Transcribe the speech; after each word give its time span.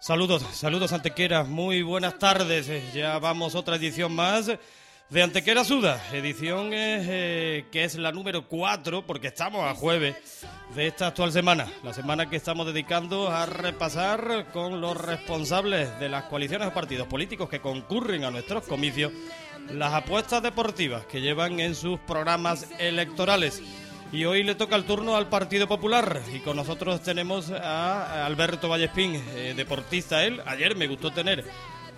Saludos, 0.00 0.42
saludos 0.52 0.92
Antequera, 0.92 1.44
muy 1.44 1.80
buenas 1.82 2.18
tardes. 2.18 2.68
Eh, 2.68 2.82
Ya 2.92 3.20
vamos 3.20 3.54
otra 3.54 3.76
edición 3.76 4.12
más 4.12 4.50
de 5.10 5.22
Antequera 5.22 5.62
Suda, 5.64 6.02
edición 6.12 6.70
eh, 6.72 7.66
que 7.70 7.84
es 7.84 7.94
la 7.94 8.10
número 8.10 8.48
4 8.48 9.06
porque 9.06 9.28
estamos 9.28 9.64
a 9.64 9.76
jueves 9.76 10.16
de 10.74 10.88
esta 10.88 11.06
actual 11.06 11.30
semana, 11.30 11.68
la 11.84 11.94
semana 11.94 12.28
que 12.28 12.34
estamos 12.34 12.66
dedicando 12.66 13.30
a 13.30 13.46
repasar 13.46 14.46
con 14.52 14.80
los 14.80 14.96
responsables 14.96 16.00
de 16.00 16.08
las 16.08 16.24
coaliciones 16.24 16.66
o 16.66 16.74
partidos 16.74 17.06
políticos 17.06 17.48
que 17.48 17.60
concurren 17.60 18.24
a 18.24 18.32
nuestros 18.32 18.64
comicios 18.66 19.12
las 19.70 19.94
apuestas 19.94 20.42
deportivas 20.42 21.06
que 21.06 21.20
llevan 21.20 21.60
en 21.60 21.76
sus 21.76 22.00
programas 22.00 22.66
electorales. 22.80 23.62
Y 24.12 24.24
hoy 24.24 24.42
le 24.42 24.56
toca 24.56 24.74
el 24.74 24.84
turno 24.84 25.14
al 25.14 25.28
Partido 25.28 25.68
Popular 25.68 26.20
y 26.34 26.40
con 26.40 26.56
nosotros 26.56 27.00
tenemos 27.00 27.50
a 27.52 28.26
Alberto 28.26 28.68
Vallespín, 28.68 29.14
eh, 29.14 29.54
deportista 29.56 30.24
él. 30.24 30.42
Ayer 30.46 30.74
me 30.74 30.88
gustó 30.88 31.12
tener 31.12 31.44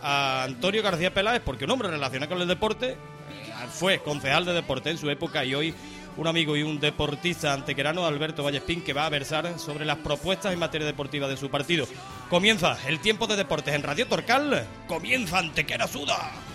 a 0.02 0.44
Antonio 0.44 0.82
García 0.82 1.14
Peláez 1.14 1.40
porque 1.42 1.64
un 1.64 1.70
hombre 1.70 1.88
relacionado 1.88 2.30
con 2.30 2.42
el 2.42 2.48
deporte 2.48 2.90
eh, 2.90 2.96
fue 3.70 4.00
concejal 4.00 4.44
de 4.44 4.52
deporte 4.52 4.90
en 4.90 4.98
su 4.98 5.08
época 5.08 5.42
y 5.42 5.54
hoy 5.54 5.74
un 6.18 6.26
amigo 6.26 6.54
y 6.54 6.62
un 6.62 6.78
deportista 6.78 7.54
antequerano, 7.54 8.04
Alberto 8.04 8.44
Vallespín, 8.44 8.82
que 8.82 8.92
va 8.92 9.06
a 9.06 9.10
versar 9.10 9.58
sobre 9.58 9.86
las 9.86 9.96
propuestas 9.96 10.52
en 10.52 10.58
materia 10.58 10.86
deportiva 10.86 11.28
de 11.28 11.38
su 11.38 11.48
partido. 11.48 11.86
Comienza 12.28 12.76
el 12.86 13.00
tiempo 13.00 13.26
de 13.26 13.36
deportes 13.36 13.74
en 13.74 13.82
Radio 13.82 14.06
Torcal, 14.06 14.66
comienza 14.86 15.38
Antequera 15.38 15.88
Suda. 15.88 16.51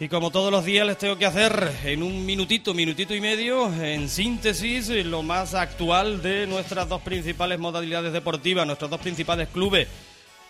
Y 0.00 0.08
como 0.08 0.30
todos 0.30 0.52
los 0.52 0.64
días 0.64 0.86
les 0.86 0.96
tengo 0.96 1.18
que 1.18 1.26
hacer 1.26 1.72
en 1.82 2.04
un 2.04 2.24
minutito, 2.24 2.72
minutito 2.72 3.16
y 3.16 3.20
medio, 3.20 3.72
en 3.82 4.08
síntesis, 4.08 4.88
lo 5.04 5.24
más 5.24 5.54
actual 5.54 6.22
de 6.22 6.46
nuestras 6.46 6.88
dos 6.88 7.02
principales 7.02 7.58
modalidades 7.58 8.12
deportivas, 8.12 8.64
nuestros 8.64 8.92
dos 8.92 9.00
principales 9.00 9.48
clubes, 9.48 9.88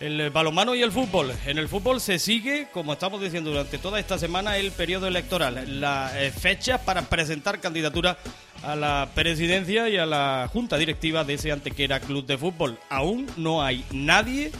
el 0.01 0.29
balonmano 0.29 0.75
y 0.75 0.83
el 0.83 0.93
fútbol. 0.93 1.33
En 1.47 1.57
el 1.57 1.67
fútbol 1.67 1.99
se 1.99 2.19
sigue, 2.19 2.69
como 2.75 2.93
estamos 2.93 3.23
diciendo 3.23 3.49
durante 3.49 3.79
toda 3.79 3.99
esta 3.99 4.19
semana, 4.19 4.59
el 4.59 4.71
periodo 4.71 5.07
electoral, 5.07 5.81
la 5.81 6.13
eh, 6.23 6.31
fecha 6.31 6.85
para 6.85 7.09
presentar 7.09 7.59
candidatura 7.59 8.19
a 8.63 8.77
la 8.77 9.09
presidencia 9.15 9.89
y 9.89 9.97
a 9.97 10.05
la 10.05 10.51
junta 10.53 10.77
directiva 10.77 11.25
de 11.25 11.35
ese 11.35 11.53
Antequera 11.53 12.01
Club 12.01 12.27
de 12.27 12.37
Fútbol. 12.37 12.79
Aún 12.91 13.27
no 13.39 13.63
hay 13.63 13.83
nadie 13.93 14.53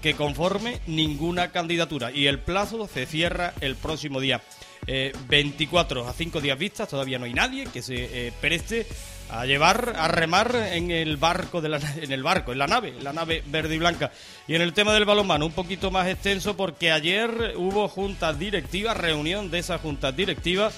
que 0.00 0.14
conforme 0.14 0.80
ninguna 0.86 1.52
candidatura. 1.52 2.10
Y 2.10 2.26
el 2.26 2.38
plazo 2.38 2.88
se 2.88 3.06
cierra 3.06 3.54
el 3.60 3.76
próximo 3.76 4.20
día. 4.20 4.40
Eh, 4.86 5.12
24 5.28 6.08
a 6.08 6.12
5 6.12 6.40
días 6.40 6.58
vistas 6.58 6.88
todavía 6.88 7.18
no 7.18 7.26
hay 7.26 7.34
nadie 7.34 7.66
que 7.66 7.82
se 7.82 8.28
eh, 8.28 8.32
preste 8.40 8.86
a 9.28 9.44
llevar 9.44 9.94
a 9.96 10.08
remar 10.08 10.56
en 10.72 10.90
el 10.90 11.18
barco 11.18 11.60
de 11.60 11.68
la, 11.68 11.78
en 12.00 12.10
el 12.10 12.22
barco 12.22 12.52
en 12.52 12.58
la 12.58 12.66
nave 12.66 12.94
la 13.00 13.12
nave 13.12 13.42
verde 13.46 13.74
y 13.74 13.78
blanca. 13.78 14.10
Y 14.48 14.54
en 14.54 14.62
el 14.62 14.72
tema 14.72 14.94
del 14.94 15.04
balonmano 15.04 15.46
un 15.46 15.52
poquito 15.52 15.90
más 15.90 16.08
extenso 16.08 16.56
porque 16.56 16.90
ayer 16.90 17.54
hubo 17.56 17.88
junta 17.88 18.32
directiva 18.32 18.94
reunión 18.94 19.50
de 19.50 19.58
esa 19.58 19.78
junta 19.78 20.12
directiva 20.12 20.72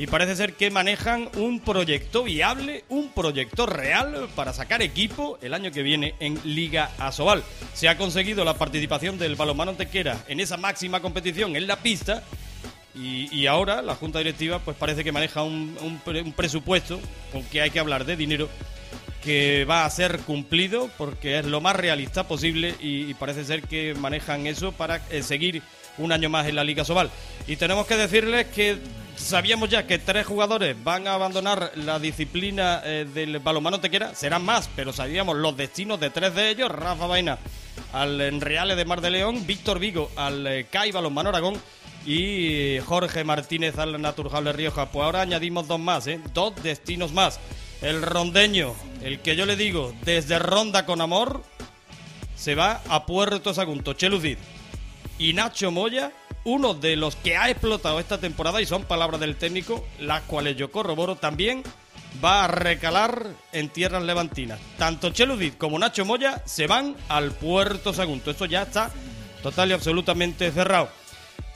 y 0.00 0.06
parece 0.06 0.34
ser 0.34 0.54
que 0.54 0.70
manejan 0.70 1.28
un 1.36 1.60
proyecto 1.60 2.22
viable, 2.22 2.84
un 2.88 3.10
proyecto 3.10 3.66
real 3.66 4.30
para 4.34 4.54
sacar 4.54 4.80
equipo 4.80 5.38
el 5.42 5.52
año 5.52 5.70
que 5.72 5.82
viene 5.82 6.14
en 6.20 6.40
Liga 6.42 6.90
Asobal. 6.96 7.42
Se 7.74 7.86
ha 7.86 7.98
conseguido 7.98 8.42
la 8.46 8.54
participación 8.54 9.18
del 9.18 9.34
balonmano 9.36 9.72
Antequera 9.72 10.24
en 10.26 10.40
esa 10.40 10.56
máxima 10.56 11.00
competición 11.00 11.54
en 11.54 11.66
la 11.66 11.76
pista 11.76 12.22
y, 12.94 13.46
ahora 13.46 13.82
la 13.82 13.94
Junta 13.94 14.20
Directiva 14.20 14.58
pues 14.60 14.74
parece 14.74 15.04
que 15.04 15.12
maneja 15.12 15.42
un, 15.42 15.76
un 15.82 15.98
pre- 15.98 16.22
un 16.22 16.32
presupuesto 16.32 16.98
con 17.30 17.44
que 17.44 17.60
hay 17.60 17.70
que 17.70 17.78
hablar 17.78 18.06
de 18.06 18.16
dinero 18.16 18.48
que 19.22 19.66
va 19.66 19.84
a 19.84 19.90
ser 19.90 20.20
cumplido 20.20 20.88
porque 20.96 21.40
es 21.40 21.44
lo 21.44 21.60
más 21.60 21.76
realista 21.76 22.26
posible 22.26 22.74
y, 22.80 23.02
y 23.10 23.12
parece 23.12 23.44
ser 23.44 23.64
que 23.64 23.94
manejan 23.94 24.46
eso 24.46 24.72
para 24.72 25.02
eh, 25.10 25.22
seguir 25.22 25.62
un 25.98 26.12
año 26.12 26.28
más 26.28 26.46
en 26.46 26.56
la 26.56 26.64
Liga 26.64 26.84
Sobal. 26.84 27.10
Y 27.46 27.56
tenemos 27.56 27.86
que 27.86 27.96
decirles 27.96 28.46
que 28.46 28.78
sabíamos 29.16 29.68
ya 29.68 29.86
que 29.86 29.98
tres 29.98 30.26
jugadores 30.26 30.76
van 30.82 31.06
a 31.06 31.14
abandonar 31.14 31.72
la 31.76 31.98
disciplina 31.98 32.80
eh, 32.84 33.06
del 33.12 33.38
balonmano 33.38 33.80
tequera, 33.80 34.14
serán 34.14 34.44
más, 34.44 34.68
pero 34.74 34.92
sabíamos 34.92 35.36
los 35.36 35.56
destinos 35.56 36.00
de 36.00 36.10
tres 36.10 36.34
de 36.34 36.50
ellos, 36.50 36.70
Rafa 36.70 37.06
Vaina 37.06 37.38
al 37.92 38.40
Reales 38.40 38.76
de 38.76 38.84
Mar 38.84 39.00
de 39.00 39.10
León, 39.10 39.46
Víctor 39.46 39.78
Vigo 39.78 40.10
al 40.16 40.46
eh, 40.46 40.66
CAI 40.70 40.92
Balonmano 40.92 41.30
Aragón 41.30 41.60
y 42.06 42.78
Jorge 42.80 43.24
Martínez 43.24 43.78
al 43.78 44.00
Naturjal 44.00 44.44
de 44.44 44.52
Rioja. 44.52 44.90
Pues 44.90 45.04
ahora 45.04 45.22
añadimos 45.22 45.68
dos 45.68 45.80
más, 45.80 46.06
¿eh? 46.06 46.20
dos 46.32 46.54
destinos 46.62 47.12
más. 47.12 47.40
El 47.82 48.02
rondeño, 48.02 48.74
el 49.02 49.20
que 49.20 49.36
yo 49.36 49.46
le 49.46 49.56
digo, 49.56 49.94
desde 50.02 50.38
Ronda 50.38 50.86
con 50.86 51.00
Amor, 51.00 51.42
se 52.36 52.54
va 52.54 52.82
a 52.88 53.06
Puerto 53.06 53.54
Sagunto, 53.54 53.94
Chelucid. 53.94 54.38
Y 55.20 55.34
Nacho 55.34 55.70
Moya, 55.70 56.12
uno 56.44 56.72
de 56.72 56.96
los 56.96 57.14
que 57.14 57.36
ha 57.36 57.50
explotado 57.50 58.00
esta 58.00 58.18
temporada, 58.18 58.62
y 58.62 58.66
son 58.66 58.84
palabras 58.84 59.20
del 59.20 59.36
técnico, 59.36 59.86
las 59.98 60.22
cuales 60.22 60.56
yo 60.56 60.72
corroboro, 60.72 61.14
también 61.16 61.62
va 62.24 62.44
a 62.44 62.48
recalar 62.48 63.26
en 63.52 63.68
tierras 63.68 64.02
levantinas. 64.02 64.58
Tanto 64.78 65.10
Cheludit 65.10 65.58
como 65.58 65.78
Nacho 65.78 66.06
Moya 66.06 66.42
se 66.46 66.66
van 66.66 66.96
al 67.10 67.32
Puerto 67.32 67.92
Sagunto. 67.92 68.30
Esto 68.30 68.46
ya 68.46 68.62
está 68.62 68.90
total 69.42 69.68
y 69.68 69.74
absolutamente 69.74 70.50
cerrado. 70.52 70.88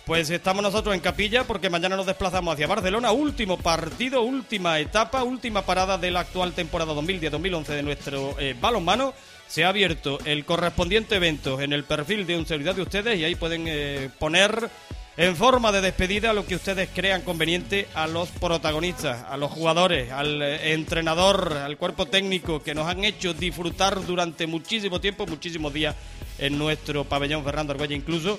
Pues 0.05 0.29
estamos 0.29 0.63
nosotros 0.63 0.95
en 0.95 1.01
Capilla 1.01 1.45
porque 1.45 1.71
mañana 1.71 1.97
nos 1.97 2.05
desplazamos 2.05 2.53
hacia 2.53 2.67
Barcelona. 2.67 3.13
Último 3.13 3.57
partido, 3.57 4.21
última 4.21 4.79
etapa, 4.79 5.25
última 5.25 5.63
parada 5.63 5.97
de 5.97 6.11
la 6.11 6.21
actual 6.21 6.53
temporada 6.53 6.93
2010-2011 6.93 7.65
de 7.69 7.83
nuestro 7.83 8.39
eh, 8.39 8.55
balonmano. 8.61 9.15
Se 9.49 9.65
ha 9.65 9.69
abierto 9.69 10.19
el 10.25 10.45
correspondiente 10.45 11.17
evento 11.17 11.61
en 11.61 11.73
el 11.73 11.85
perfil 11.85 12.27
de 12.27 12.37
un 12.37 12.47
servidor 12.47 12.75
de 12.75 12.83
ustedes 12.83 13.19
y 13.19 13.25
ahí 13.25 13.35
pueden 13.35 13.65
eh, 13.69 14.11
poner 14.19 14.69
en 15.17 15.37
forma 15.37 15.71
de 15.71 15.81
despedida 15.81 16.33
lo 16.33 16.45
que 16.45 16.57
ustedes 16.57 16.89
crean 16.93 17.23
conveniente 17.23 17.87
a 17.95 18.09
los 18.09 18.29
protagonistas, 18.31 19.25
a 19.29 19.37
los 19.37 19.53
jugadores, 19.53 20.11
al 20.11 20.43
eh, 20.43 20.73
entrenador, 20.73 21.53
al 21.53 21.77
cuerpo 21.77 22.07
técnico 22.07 22.63
que 22.63 22.75
nos 22.75 22.89
han 22.89 23.05
hecho 23.05 23.33
disfrutar 23.33 24.05
durante 24.05 24.47
muchísimo 24.47 25.01
tiempo, 25.01 25.27
muchísimos 25.27 25.73
días 25.73 25.95
en 26.39 26.59
nuestro 26.59 27.05
pabellón 27.05 27.45
Fernando 27.45 27.73
Argüelles 27.73 27.99
incluso. 27.99 28.39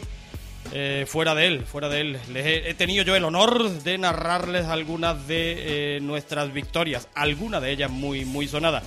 Eh, 0.74 1.06
fuera 1.07 1.36
de 1.36 1.46
él, 1.46 1.63
fuera 1.63 1.90
de 1.90 2.02
él. 2.02 2.19
He, 2.34 2.74
tenido 2.74 3.04
yo 3.04 3.16
el 3.16 3.24
honor 3.24 3.69
de 3.69 4.00
narrarles 4.00 4.66
algunas 4.66 5.28
de 5.28 6.00
nuestras 6.02 6.52
victorias, 6.52 7.07
algunas 7.13 7.62
de 7.62 7.72
ellas 7.72 7.92
muy, 7.92 8.25
muy 8.25 8.48
sonadas. 8.48 8.84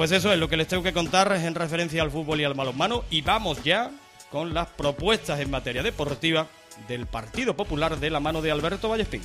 Pues 0.00 0.12
eso 0.12 0.32
es 0.32 0.38
lo 0.38 0.48
que 0.48 0.56
les 0.56 0.66
tengo 0.66 0.82
que 0.82 0.94
contar 0.94 1.30
en 1.30 1.54
referencia 1.54 2.00
al 2.00 2.10
fútbol 2.10 2.40
y 2.40 2.44
al 2.44 2.54
balonmano. 2.54 3.04
Y 3.10 3.20
vamos 3.20 3.62
ya 3.62 3.90
con 4.30 4.54
las 4.54 4.68
propuestas 4.68 5.40
en 5.40 5.50
materia 5.50 5.82
deportiva 5.82 6.48
del 6.88 7.04
Partido 7.06 7.54
Popular 7.54 8.00
de 8.00 8.08
la 8.08 8.18
mano 8.18 8.40
de 8.40 8.50
Alberto 8.50 8.88
Vallespín. 8.88 9.20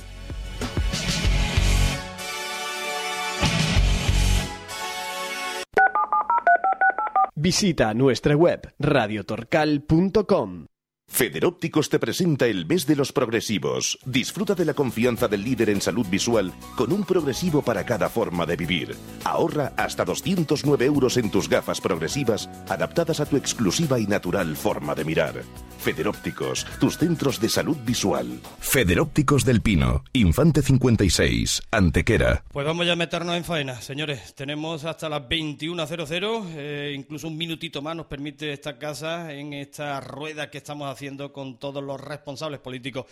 Visita 7.34 7.94
nuestra 7.94 8.36
web 8.36 8.70
radiotorcal.com. 8.78 10.66
Federópticos 11.08 11.88
te 11.88 11.98
presenta 11.98 12.46
el 12.46 12.66
mes 12.66 12.86
de 12.86 12.96
los 12.96 13.12
progresivos. 13.12 13.98
Disfruta 14.04 14.54
de 14.54 14.64
la 14.64 14.74
confianza 14.74 15.28
del 15.28 15.44
líder 15.44 15.70
en 15.70 15.80
salud 15.80 16.06
visual 16.08 16.52
con 16.76 16.92
un 16.92 17.04
progresivo 17.04 17.62
para 17.62 17.86
cada 17.86 18.10
forma 18.10 18.44
de 18.44 18.56
vivir. 18.56 18.94
Ahorra 19.24 19.72
hasta 19.76 20.04
209 20.04 20.84
euros 20.84 21.16
en 21.16 21.30
tus 21.30 21.48
gafas 21.48 21.80
progresivas 21.80 22.50
adaptadas 22.68 23.20
a 23.20 23.26
tu 23.26 23.36
exclusiva 23.36 23.98
y 23.98 24.06
natural 24.06 24.56
forma 24.56 24.94
de 24.94 25.04
mirar. 25.04 25.42
Federópticos, 25.78 26.66
tus 26.80 26.98
centros 26.98 27.40
de 27.40 27.48
salud 27.48 27.76
visual. 27.86 28.40
Federópticos 28.58 29.44
del 29.44 29.62
Pino, 29.62 30.04
Infante 30.12 30.60
56, 30.60 31.62
Antequera. 31.70 32.44
Pues 32.52 32.66
vamos 32.66 32.84
ya 32.84 32.94
a 32.94 32.96
meternos 32.96 33.36
en 33.36 33.44
faena, 33.44 33.80
señores. 33.80 34.34
Tenemos 34.34 34.84
hasta 34.84 35.08
las 35.08 35.22
21.00, 35.22 36.46
eh, 36.56 36.92
incluso 36.94 37.28
un 37.28 37.36
minutito 37.36 37.80
más 37.80 37.94
nos 37.94 38.06
permite 38.06 38.52
esta 38.52 38.78
casa 38.78 39.32
en 39.32 39.52
esta 39.52 40.00
rueda 40.00 40.50
que 40.50 40.58
estamos 40.58 40.90
haciendo 40.90 40.95
haciendo 40.96 41.32
con 41.32 41.58
todos 41.58 41.84
los 41.84 42.00
responsables 42.00 42.58
políticos, 42.60 43.06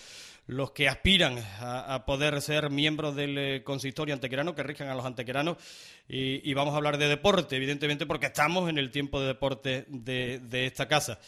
los 0.47 0.73
que 0.73 0.89
aspiran 0.89 1.39
a, 1.61 2.05
poder 2.07 2.41
ser 2.41 2.71
miembros 2.71 3.15
del 3.15 3.39
eh, 3.39 3.63
consistorio 3.63 4.15
antequerano, 4.15 4.55
que 4.55 4.63
rijan 4.63 4.89
a 4.89 4.95
los 4.95 5.05
antequeranos. 5.05 5.57
Y, 6.09 6.53
vamos 6.53 6.75
a 6.75 6.79
hablar 6.79 6.99
de 6.99 7.09
deporte, 7.09 7.57
evidentemente, 7.57 8.05
porque 8.05 8.27
estamos 8.27 8.69
en 8.69 8.77
el 8.79 8.91
tiempo 8.91 9.21
de 9.21 9.29
deporte 9.29 9.87
de, 9.89 10.67
esta 10.67 10.87
casa. 10.87 11.19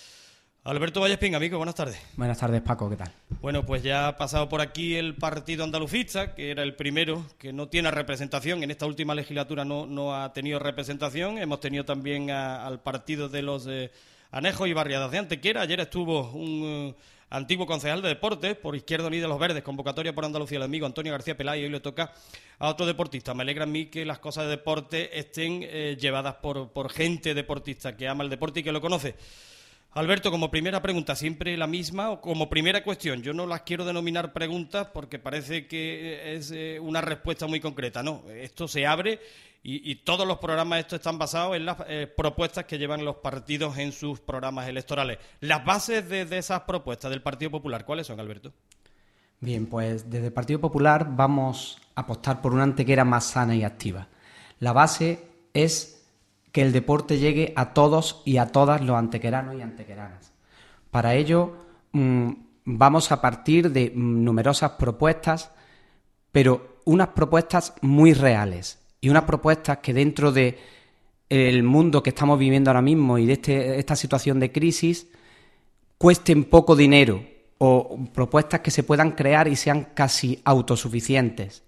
Alberto 0.64 1.00
Vallespín, 1.00 1.34
amigo, 1.34 1.56
buenas 1.56 1.76
tardes. 1.76 1.98
Buenas 2.16 2.38
tardes, 2.38 2.60
Paco, 2.60 2.90
¿qué 2.90 2.96
tal? 2.96 3.10
Bueno, 3.40 3.64
pues 3.64 3.82
ya 3.82 4.08
ha 4.08 4.16
pasado 4.18 4.48
por 4.48 4.60
aquí 4.60 4.96
el 4.96 5.14
partido 5.14 5.64
andalucista, 5.64 6.34
que 6.34 6.50
era 6.50 6.62
el 6.62 6.74
primero 6.74 7.24
que 7.38 7.52
no 7.52 7.68
tiene 7.68 7.90
representación. 7.90 8.62
En 8.62 8.70
esta 8.70 8.84
última 8.84 9.14
legislatura 9.14 9.64
no, 9.64 9.86
no 9.86 10.14
ha 10.14 10.32
tenido 10.32 10.58
representación. 10.58 11.38
Hemos 11.38 11.60
tenido 11.60 11.84
también 11.84 12.30
al 12.30 12.82
partido 12.82 13.28
de 13.28 13.42
los 13.42 13.66
eh, 13.68 13.92
Anejo 14.30 14.66
y 14.66 14.72
Barriadas 14.72 15.10
de 15.10 15.18
Antequera. 15.18 15.62
Ayer 15.62 15.80
estuvo 15.80 16.30
un 16.32 16.62
eh, 16.64 16.94
antiguo 17.30 17.66
concejal 17.66 18.02
de 18.02 18.08
deportes 18.08 18.56
por 18.56 18.76
Izquierda 18.76 19.06
Unida 19.06 19.22
de 19.22 19.28
los 19.28 19.38
Verdes, 19.38 19.62
convocatoria 19.62 20.14
por 20.14 20.24
Andalucía, 20.24 20.58
el 20.58 20.64
amigo 20.64 20.86
Antonio 20.86 21.12
García 21.12 21.36
Pelay, 21.36 21.64
hoy 21.64 21.70
le 21.70 21.80
toca 21.80 22.12
a 22.58 22.68
otro 22.68 22.86
deportista. 22.86 23.34
Me 23.34 23.42
alegra 23.42 23.64
a 23.64 23.66
mí 23.66 23.86
que 23.86 24.04
las 24.04 24.18
cosas 24.18 24.44
de 24.44 24.50
deporte 24.50 25.18
estén 25.18 25.60
eh, 25.62 25.96
llevadas 25.98 26.36
por, 26.36 26.72
por 26.72 26.90
gente 26.90 27.34
deportista 27.34 27.96
que 27.96 28.08
ama 28.08 28.24
el 28.24 28.30
deporte 28.30 28.60
y 28.60 28.62
que 28.62 28.72
lo 28.72 28.80
conoce. 28.80 29.14
Alberto, 29.92 30.30
como 30.30 30.50
primera 30.50 30.82
pregunta, 30.82 31.16
siempre 31.16 31.56
la 31.56 31.66
misma, 31.66 32.10
o 32.10 32.20
como 32.20 32.50
primera 32.50 32.84
cuestión, 32.84 33.22
yo 33.22 33.32
no 33.32 33.46
las 33.46 33.62
quiero 33.62 33.86
denominar 33.86 34.34
preguntas 34.34 34.88
porque 34.92 35.18
parece 35.18 35.66
que 35.66 36.34
es 36.34 36.50
eh, 36.50 36.78
una 36.78 37.00
respuesta 37.00 37.46
muy 37.46 37.60
concreta, 37.60 38.02
no, 38.02 38.22
esto 38.28 38.68
se 38.68 38.84
abre 38.84 39.20
y, 39.68 39.96
todos 39.96 40.28
los 40.28 40.38
programas 40.38 40.78
estos 40.78 41.00
están 41.00 41.18
basados 41.18 41.56
en 41.56 41.66
las 41.66 41.78
eh, 41.88 42.06
propuestas 42.06 42.66
que 42.66 42.78
llevan 42.78 43.04
los 43.04 43.16
partidos 43.16 43.76
en 43.78 43.90
sus 43.90 44.20
programas 44.20 44.68
electorales. 44.68 45.18
Las 45.40 45.64
bases 45.64 46.08
de, 46.08 46.22
esas 46.38 46.60
propuestas 46.60 47.10
del 47.10 47.20
Partido 47.20 47.50
Popular, 47.50 47.84
¿cuáles 47.84 48.06
son, 48.06 48.20
Alberto? 48.20 48.52
Bien, 49.40 49.66
pues 49.66 50.08
desde 50.08 50.26
el 50.26 50.32
Partido 50.32 50.60
Popular 50.60 51.08
vamos 51.16 51.80
a 51.96 52.02
apostar 52.02 52.40
por 52.40 52.54
una 52.54 52.62
antequera 52.62 53.04
más 53.04 53.24
sana 53.24 53.56
y 53.56 53.64
activa. 53.64 54.06
La 54.60 54.72
base 54.72 55.26
es 55.52 56.06
que 56.52 56.62
el 56.62 56.70
deporte 56.70 57.18
llegue 57.18 57.52
a 57.56 57.74
todos 57.74 58.22
y 58.24 58.36
a 58.36 58.52
todas 58.52 58.82
los 58.82 58.96
antequeranos 58.96 59.56
y 59.56 59.62
antequeranas. 59.62 60.32
Para 60.92 61.16
ello 61.16 61.56
mm, 61.90 62.30
vamos 62.66 63.10
a 63.10 63.20
partir 63.20 63.72
de 63.72 63.90
numerosas 63.96 64.72
propuestas, 64.72 65.50
pero 66.30 66.78
unas 66.84 67.08
propuestas 67.08 67.74
muy 67.82 68.12
reales, 68.12 68.85
y 69.06 69.08
unas 69.08 69.22
propuestas 69.22 69.78
que 69.78 69.94
dentro 69.94 70.32
de 70.32 70.58
el 71.28 71.62
mundo 71.62 72.02
que 72.02 72.10
estamos 72.10 72.40
viviendo 72.40 72.70
ahora 72.70 72.82
mismo 72.82 73.18
y 73.18 73.26
de 73.26 73.34
este, 73.34 73.78
esta 73.78 73.94
situación 73.94 74.40
de 74.40 74.50
crisis 74.50 75.06
cuesten 75.96 76.42
poco 76.42 76.74
dinero 76.74 77.22
o 77.58 78.00
propuestas 78.12 78.60
que 78.62 78.72
se 78.72 78.82
puedan 78.82 79.12
crear 79.12 79.46
y 79.46 79.54
sean 79.54 79.90
casi 79.94 80.42
autosuficientes. 80.44 81.62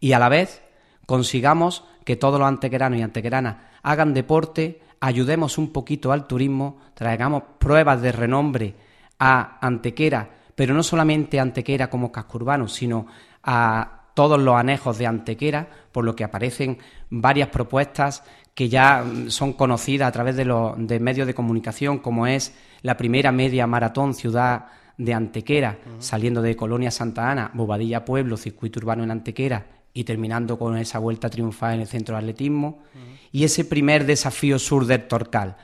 Y 0.00 0.14
a 0.14 0.18
la 0.18 0.28
vez 0.28 0.62
consigamos 1.06 1.84
que 2.04 2.16
todos 2.16 2.40
los 2.40 2.48
antequeranos 2.48 2.98
y 2.98 3.02
antequeranas 3.02 3.58
hagan 3.84 4.12
deporte, 4.12 4.82
ayudemos 4.98 5.58
un 5.58 5.72
poquito 5.72 6.10
al 6.10 6.26
turismo, 6.26 6.80
traigamos 6.94 7.44
pruebas 7.60 8.02
de 8.02 8.10
renombre 8.10 8.74
a 9.16 9.64
Antequera, 9.64 10.28
pero 10.56 10.74
no 10.74 10.82
solamente 10.82 11.38
a 11.38 11.42
Antequera 11.42 11.88
como 11.88 12.10
casco 12.10 12.38
urbano, 12.38 12.66
sino 12.66 13.06
a 13.44 14.01
todos 14.14 14.40
los 14.40 14.54
anejos 14.54 14.98
de 14.98 15.06
Antequera, 15.06 15.68
por 15.92 16.04
lo 16.04 16.14
que 16.14 16.24
aparecen 16.24 16.78
varias 17.10 17.48
propuestas 17.48 18.22
que 18.54 18.68
ya 18.68 19.02
mm, 19.02 19.30
son 19.30 19.52
conocidas 19.54 20.08
a 20.08 20.12
través 20.12 20.36
de 20.36 20.44
los 20.44 20.74
de 20.76 21.00
medios 21.00 21.26
de 21.26 21.34
comunicación, 21.34 21.98
como 21.98 22.26
es 22.26 22.54
la 22.82 22.96
primera 22.96 23.32
media 23.32 23.66
maratón 23.66 24.14
ciudad 24.14 24.66
de 24.98 25.14
Antequera, 25.14 25.78
saliendo 25.98 26.42
de 26.42 26.54
Colonia 26.54 26.90
Santa 26.90 27.30
Ana, 27.30 27.50
Bobadilla 27.54 28.04
Pueblo, 28.04 28.36
circuito 28.36 28.78
urbano 28.78 29.02
en 29.02 29.10
Antequera 29.10 29.66
y 29.94 30.04
terminando 30.04 30.58
con 30.58 30.76
esa 30.76 30.98
vuelta 30.98 31.28
triunfal 31.28 31.74
en 31.74 31.80
el 31.80 31.86
centro 31.86 32.14
de 32.14 32.20
atletismo, 32.20 32.82
y 33.30 33.44
ese 33.44 33.64
primer 33.64 34.04
desafío 34.04 34.58
sur 34.58 34.86
del 34.86 35.08
Torcal, 35.08 35.56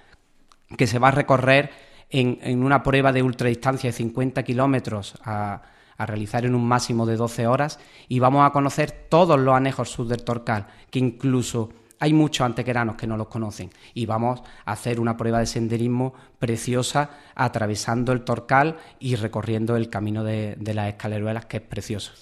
que 0.76 0.86
se 0.86 0.98
va 0.98 1.08
a 1.08 1.12
recorrer 1.12 1.70
en, 2.10 2.38
en 2.42 2.62
una 2.64 2.82
prueba 2.82 3.12
de 3.12 3.22
ultradistancia 3.22 3.88
de 3.88 3.96
50 3.96 4.42
kilómetros 4.42 5.14
a 5.24 5.62
a 5.98 6.06
realizar 6.06 6.46
en 6.46 6.54
un 6.54 6.66
máximo 6.66 7.04
de 7.04 7.16
12 7.16 7.46
horas 7.46 7.78
y 8.08 8.20
vamos 8.20 8.46
a 8.46 8.50
conocer 8.50 8.90
todos 9.10 9.38
los 9.38 9.54
anejos 9.54 9.90
sur 9.90 10.06
del 10.06 10.22
Torcal, 10.24 10.66
que 10.90 11.00
incluso 11.00 11.68
hay 12.00 12.12
muchos 12.12 12.44
antequeranos 12.44 12.96
que 12.96 13.08
no 13.08 13.16
los 13.16 13.26
conocen 13.26 13.70
y 13.92 14.06
vamos 14.06 14.40
a 14.64 14.72
hacer 14.72 15.00
una 15.00 15.16
prueba 15.16 15.40
de 15.40 15.46
senderismo 15.46 16.14
preciosa 16.38 17.10
atravesando 17.34 18.12
el 18.12 18.22
Torcal 18.22 18.76
y 19.00 19.16
recorriendo 19.16 19.76
el 19.76 19.90
camino 19.90 20.22
de, 20.22 20.54
de 20.58 20.74
las 20.74 20.88
escaleruelas 20.88 21.46
que 21.46 21.58
es 21.58 21.62
precioso. 21.64 22.12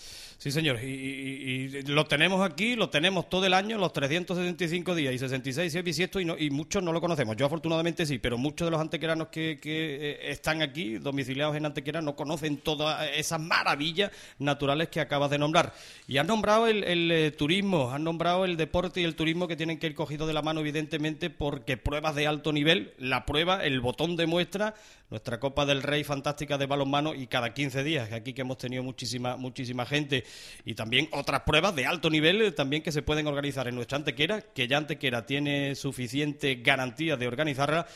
Sí, 0.46 0.52
señor. 0.52 0.78
Y, 0.80 1.82
lo 1.88 2.06
tenemos 2.06 2.48
aquí, 2.48 2.76
lo 2.76 2.88
tenemos 2.88 3.28
todo 3.28 3.44
el 3.46 3.52
año, 3.52 3.78
los 3.78 3.92
375 3.92 4.94
días 4.94 5.12
y 5.12 5.18
66 5.18 5.72
si 5.72 5.78
es 5.78 5.82
bisiesto, 5.82 6.20
y, 6.20 6.30
y 6.38 6.50
muchos 6.50 6.84
no 6.84 6.92
lo 6.92 7.00
conocemos. 7.00 7.36
Yo 7.36 7.46
afortunadamente 7.46 8.06
sí, 8.06 8.18
pero 8.18 8.38
muchos 8.38 8.64
de 8.64 8.70
los 8.70 8.80
antequeranos 8.80 9.26
que, 9.26 9.58
eh, 9.64 10.30
están 10.30 10.62
aquí, 10.62 10.98
domiciliados 10.98 11.56
en 11.56 11.66
Antequera, 11.66 12.00
no 12.00 12.14
conocen 12.14 12.58
todas 12.58 13.10
esas 13.16 13.40
maravillas 13.40 14.12
naturales 14.38 14.88
que 14.88 15.00
acabas 15.00 15.30
de 15.30 15.38
nombrar. 15.38 15.74
Y 16.06 16.18
han 16.18 16.28
nombrado 16.28 16.68
el, 16.68 17.10
eh, 17.10 17.32
turismo, 17.32 17.90
han 17.90 18.04
nombrado 18.04 18.44
el 18.44 18.56
deporte 18.56 19.00
y 19.00 19.04
el 19.04 19.16
turismo 19.16 19.48
que 19.48 19.56
tienen 19.56 19.80
que 19.80 19.88
ir 19.88 19.96
cogidos 19.96 20.28
de 20.28 20.34
la 20.34 20.42
mano, 20.42 20.60
evidentemente, 20.60 21.28
porque 21.28 21.76
pruebas 21.76 22.14
de 22.14 22.28
alto 22.28 22.52
nivel, 22.52 22.92
la 22.98 23.26
prueba, 23.26 23.64
el 23.64 23.80
botón 23.80 24.14
de 24.14 24.28
muestra, 24.28 24.76
nuestra 25.10 25.38
Copa 25.38 25.64
del 25.66 25.82
Rey 25.82 26.04
fantástica 26.04 26.58
de 26.58 26.66
balonmano 26.66 27.14
y 27.14 27.26
cada 27.26 27.54
15 27.54 27.84
días, 27.84 28.12
aquí 28.12 28.32
que 28.32 28.42
hemos 28.42 28.58
tenido 28.58 28.82
muchísima, 28.82 29.36
muchísima 29.36 29.86
gente 29.86 30.24
y 30.64 30.74
también 30.74 31.08
otras 31.12 31.42
pruebas 31.42 31.74
de 31.76 31.86
alto 31.86 32.10
nivel 32.10 32.42
eh, 32.42 32.52
también 32.52 32.82
que 32.82 32.92
se 32.92 33.02
pueden 33.02 33.26
organizar 33.26 33.68
en 33.68 33.74
nuestra 33.74 33.98
Antequera, 33.98 34.40
que 34.40 34.68
ya 34.68 34.78
Antequera 34.78 35.26
tiene 35.26 35.74
suficiente 35.74 36.56
garantía 36.56 37.16
de 37.16 37.26
organizarla 37.26 37.86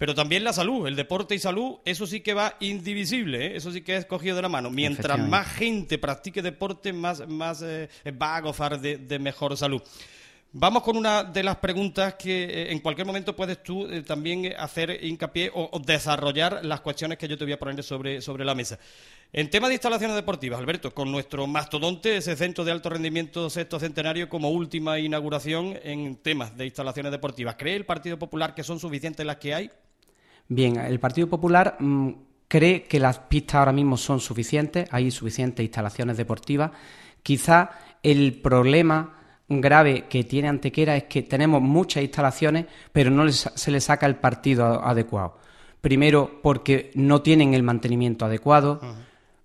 pero 0.00 0.14
también 0.14 0.44
la 0.44 0.54
salud, 0.54 0.86
el 0.86 0.96
deporte 0.96 1.34
y 1.34 1.38
salud, 1.38 1.74
eso 1.84 2.06
sí 2.06 2.20
que 2.20 2.32
va 2.32 2.56
indivisible, 2.60 3.48
¿eh? 3.48 3.56
eso 3.56 3.70
sí 3.70 3.82
que 3.82 3.96
es 3.96 4.06
cogido 4.06 4.34
de 4.34 4.40
la 4.40 4.48
mano. 4.48 4.70
Mientras 4.70 5.18
más 5.18 5.46
gente 5.46 5.98
practique 5.98 6.40
deporte, 6.40 6.94
más, 6.94 7.28
más 7.28 7.60
eh, 7.60 7.90
va 8.10 8.36
a 8.36 8.40
gozar 8.40 8.80
de, 8.80 9.18
mejor 9.18 9.58
salud. 9.58 9.82
Vamos 10.52 10.82
con 10.82 10.96
una 10.96 11.22
de 11.22 11.44
las 11.44 11.58
preguntas 11.58 12.14
que 12.14 12.72
en 12.72 12.80
cualquier 12.80 13.06
momento 13.06 13.36
puedes 13.36 13.62
tú 13.62 13.86
también 14.02 14.52
hacer 14.58 14.98
hincapié 15.04 15.48
o, 15.54 15.78
desarrollar 15.78 16.64
las 16.64 16.80
cuestiones 16.80 17.18
que 17.18 17.28
yo 17.28 17.38
te 17.38 17.44
voy 17.44 17.52
a 17.52 17.58
poner 17.58 17.84
sobre, 17.84 18.20
sobre 18.20 18.44
la 18.44 18.56
mesa. 18.56 18.76
En 19.32 19.48
tema 19.48 19.68
de 19.68 19.74
instalaciones 19.74 20.16
deportivas, 20.16 20.58
Alberto, 20.58 20.92
con 20.92 21.12
nuestro 21.12 21.46
mastodonte, 21.46 22.16
ese 22.16 22.34
centro 22.34 22.64
de 22.64 22.72
alto 22.72 22.90
rendimiento 22.90 23.48
sexto 23.48 23.78
centenario 23.78 24.28
como 24.28 24.50
última 24.50 24.98
inauguración 24.98 25.78
en 25.84 26.16
temas 26.16 26.56
de 26.56 26.64
instalaciones 26.64 27.12
deportivas, 27.12 27.54
¿cree 27.56 27.76
el 27.76 27.86
Partido 27.86 28.18
Popular 28.18 28.52
que 28.52 28.64
son 28.64 28.80
suficientes 28.80 29.24
las 29.24 29.36
que 29.36 29.54
hay? 29.54 29.70
Bien, 30.48 30.76
el 30.78 30.98
Partido 30.98 31.28
Popular 31.28 31.76
mm, 31.78 32.10
cree 32.48 32.82
que 32.82 32.98
las 32.98 33.20
pistas 33.20 33.54
ahora 33.54 33.72
mismo 33.72 33.96
son 33.96 34.18
suficientes, 34.18 34.88
hay 34.90 35.12
suficientes 35.12 35.62
instalaciones 35.62 36.16
deportivas. 36.16 36.72
Quizá 37.22 37.70
el 38.02 38.40
problema 38.40 39.19
grave 39.50 40.04
que 40.08 40.22
tiene 40.22 40.48
Antequera 40.48 40.96
es 40.96 41.04
que 41.04 41.22
tenemos 41.22 41.60
muchas 41.60 42.04
instalaciones, 42.04 42.66
pero 42.92 43.10
no 43.10 43.30
se 43.32 43.70
le 43.70 43.80
saca 43.80 44.06
el 44.06 44.16
partido 44.16 44.84
adecuado. 44.84 45.38
Primero, 45.80 46.40
porque 46.42 46.92
no 46.94 47.22
tienen 47.22 47.54
el 47.54 47.64
mantenimiento 47.64 48.26
adecuado. 48.26 48.80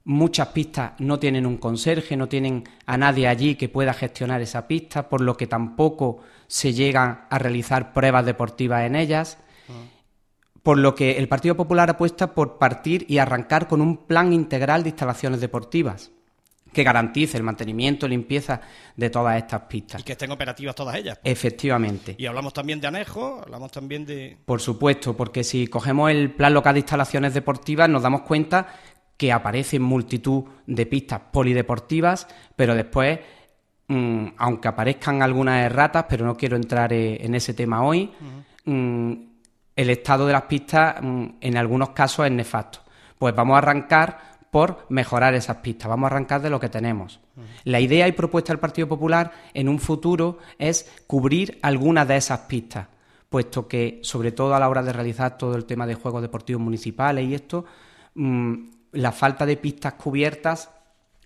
Muchas 0.04 0.50
pistas 0.50 0.92
no 1.00 1.18
tienen 1.18 1.48
un 1.48 1.58
conserje, 1.58 2.16
no 2.16 2.28
tienen 2.28 2.64
a 2.86 2.98
nadie 2.98 3.28
allí 3.28 3.56
que 3.56 3.70
pueda 3.70 3.94
gestionar 3.94 4.42
esa 4.42 4.68
pista, 4.68 5.10
por 5.10 5.22
lo 5.22 5.36
que 5.36 5.48
tampoco 5.48 6.20
se 6.46 6.74
llegan 6.74 7.26
a 7.30 7.40
realizar 7.40 7.92
pruebas 7.92 8.26
deportivas 8.26 8.84
en 8.84 8.96
ellas. 8.96 9.40
Por 10.62 10.78
lo 10.78 10.94
que 10.94 11.18
el 11.18 11.28
Partido 11.28 11.56
Popular 11.56 11.90
apuesta 11.90 12.36
por 12.36 12.60
partir 12.60 13.06
y 13.08 13.18
arrancar 13.18 13.68
con 13.68 13.82
un 13.82 13.98
plan 14.06 14.34
integral 14.34 14.84
de 14.84 14.90
instalaciones 14.90 15.42
deportivas. 15.42 16.12
Que 16.76 16.84
garantice 16.84 17.38
el 17.38 17.44
mantenimiento 17.44 18.06
y 18.06 18.10
limpieza 18.10 18.60
de 18.96 19.10
todas 19.10 19.38
estas 19.38 19.62
pistas. 19.62 20.02
Y 20.02 20.04
que 20.04 20.12
estén 20.12 20.30
operativas 20.30 20.76
todas 20.76 20.96
ellas. 20.98 21.18
Efectivamente. 21.24 22.16
Y 22.18 22.26
hablamos 22.26 22.54
también 22.54 22.82
de 22.82 22.88
anejo, 22.88 23.42
hablamos 23.42 23.72
también 23.72 24.06
de... 24.06 24.38
Por 24.46 24.60
supuesto, 24.60 25.16
porque 25.16 25.46
si 25.46 25.68
cogemos 25.68 26.12
el 26.12 26.32
Plan 26.32 26.54
Local 26.54 26.74
de 26.74 26.82
Instalaciones 26.82 27.34
Deportivas 27.34 27.90
nos 27.90 28.04
damos 28.04 28.22
cuenta 28.22 28.68
que 29.16 29.32
aparecen 29.32 29.82
multitud 29.82 30.44
de 30.68 30.86
pistas 30.86 31.22
polideportivas, 31.32 32.28
pero 32.58 32.76
después, 32.76 33.20
mm, 33.88 34.28
aunque 34.38 34.68
aparezcan 34.68 35.22
algunas 35.22 35.66
erratas, 35.66 36.06
pero 36.10 36.26
no 36.26 36.36
quiero 36.36 36.58
entrar 36.58 36.92
eh, 36.92 37.24
en 37.24 37.36
ese 37.36 37.54
tema 37.54 37.84
hoy, 37.84 38.12
mm, 38.66 39.14
el 39.78 39.90
estado 39.90 40.28
de 40.28 40.34
las 40.34 40.44
pistas 40.44 40.98
mm, 41.02 41.26
en 41.40 41.56
algunos 41.58 41.92
casos 41.92 42.26
es 42.26 42.34
nefasto. 42.34 42.80
Pues 43.18 43.34
vamos 43.34 43.56
a 43.56 43.60
arrancar 43.60 44.35
por 44.56 44.86
mejorar 44.88 45.34
esas 45.34 45.58
pistas. 45.58 45.90
Vamos 45.90 46.06
a 46.06 46.14
arrancar 46.14 46.42
de 46.42 46.50
lo 46.50 46.62
que 46.62 46.70
tenemos. 46.70 47.20
La 47.66 47.82
idea 47.82 48.08
y 48.08 48.14
propuesta 48.14 48.54
del 48.54 48.60
Partido 48.62 48.88
Popular 48.88 49.34
en 49.54 49.68
un 49.68 49.80
futuro 49.80 50.38
es 50.58 50.90
cubrir 51.08 51.60
algunas 51.62 52.08
de 52.08 52.16
esas 52.16 52.40
pistas, 52.40 52.88
puesto 53.28 53.68
que, 53.68 54.00
sobre 54.02 54.32
todo 54.32 54.56
a 54.56 54.60
la 54.62 54.70
hora 54.70 54.82
de 54.82 54.94
realizar 54.94 55.38
todo 55.38 55.58
el 55.58 55.66
tema 55.66 55.86
de 55.86 55.96
juegos 55.96 56.22
deportivos 56.22 56.62
municipales 56.62 57.28
y 57.28 57.36
esto, 57.36 57.66
mm, 58.14 58.54
la 58.94 59.12
falta 59.12 59.46
de 59.46 59.58
pistas 59.58 59.96
cubiertas 59.96 60.72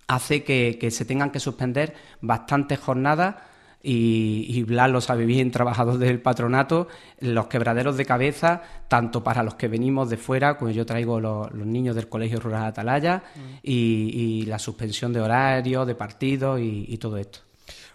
hace 0.08 0.44
que, 0.44 0.80
que 0.82 0.90
se 0.90 1.06
tengan 1.06 1.30
que 1.30 1.40
suspender 1.40 1.94
bastantes 2.22 2.80
jornadas 2.80 3.36
y, 3.82 4.46
y 4.48 4.64
Blas 4.64 4.90
lo 4.90 5.02
sabe 5.02 5.26
bien, 5.26 5.52
trabajador 5.52 5.98
del 5.98 6.22
patronato, 6.22 6.88
los 7.20 7.48
quebraderos 7.48 7.98
de 7.98 8.06
cabeza, 8.06 8.62
tanto 8.88 9.24
para 9.24 9.44
los 9.44 9.56
que 9.56 9.68
venimos 9.68 10.10
de 10.10 10.18
fuera, 10.18 10.58
como 10.58 10.72
yo 10.72 10.86
traigo 10.86 11.20
los, 11.20 11.54
niños 11.54 11.96
del 11.96 12.10
Colegio 12.10 12.40
Rural 12.40 12.66
Atalaya, 12.66 13.24
mm. 13.36 13.40
y, 13.64 14.46
la 14.46 14.60
suspensión 14.60 15.14
de 15.14 15.22
horarios, 15.22 15.86
de 15.86 15.96
partidos 15.96 16.60
y 16.62 16.98
todo 16.98 17.18
esto. 17.18 17.49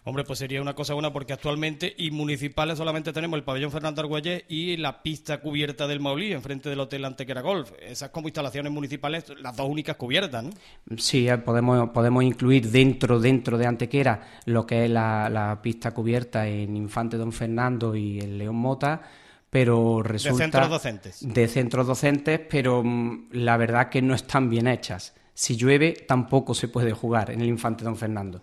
Hombre, 0.06 0.24
pues 0.24 0.38
sería 0.38 0.60
una 0.60 0.74
cosa 0.74 0.92
buena 0.92 1.10
porque 1.14 1.32
actualmente 1.32 1.94
y 1.96 2.10
municipales 2.10 2.76
solamente 2.76 3.10
tenemos 3.10 3.38
el 3.38 3.42
pabellón 3.42 3.70
Fernando 3.70 4.02
Argüelles 4.02 4.44
y 4.48 4.76
la 4.76 5.02
pista 5.02 5.40
cubierta 5.40 5.86
del 5.86 6.00
Maulí, 6.00 6.32
enfrente 6.32 6.68
del 6.68 6.78
Hotel 6.80 7.06
Antequera 7.06 7.40
Golf. 7.40 7.72
Esas 7.80 8.10
como 8.10 8.28
instalaciones 8.28 8.70
municipales, 8.70 9.24
las 9.40 9.56
dos 9.56 9.66
únicas 9.66 9.96
cubiertas, 9.96 10.44
¿no? 10.44 10.50
Sí, 10.98 11.26
eh, 11.26 11.38
podemos, 11.38 11.88
podemos 11.88 12.22
incluir 12.22 12.70
dentro, 12.70 13.18
dentro 13.18 13.56
de 13.56 13.66
Antequera 13.66 14.20
lo 14.44 14.66
que 14.66 14.84
es 14.84 14.90
la, 14.90 15.58
pista 15.62 15.92
cubierta 15.92 16.46
en 16.46 16.76
Infante 16.76 17.16
Don 17.16 17.32
Fernando 17.32 17.96
y 17.96 18.18
el 18.18 18.36
León 18.36 18.56
Mota 18.56 19.00
pero 19.48 20.02
resulta... 20.02 20.36
De 20.36 20.44
centros 20.44 20.68
docentes. 20.68 21.18
De 21.20 21.48
centros 21.48 21.86
docentes, 21.86 22.40
pero 22.50 22.82
mm, 22.84 23.28
la 23.30 23.56
verdad 23.56 23.88
que 23.88 24.02
no 24.02 24.12
están 24.14 24.50
bien 24.50 24.66
hechas. 24.66 25.14
Si 25.34 25.56
llueve, 25.56 25.92
tampoco 25.92 26.54
se 26.54 26.68
puede 26.68 26.92
jugar 26.92 27.30
en 27.30 27.40
el 27.40 27.48
Infante 27.48 27.84
Don 27.84 27.96
Fernando. 27.96 28.42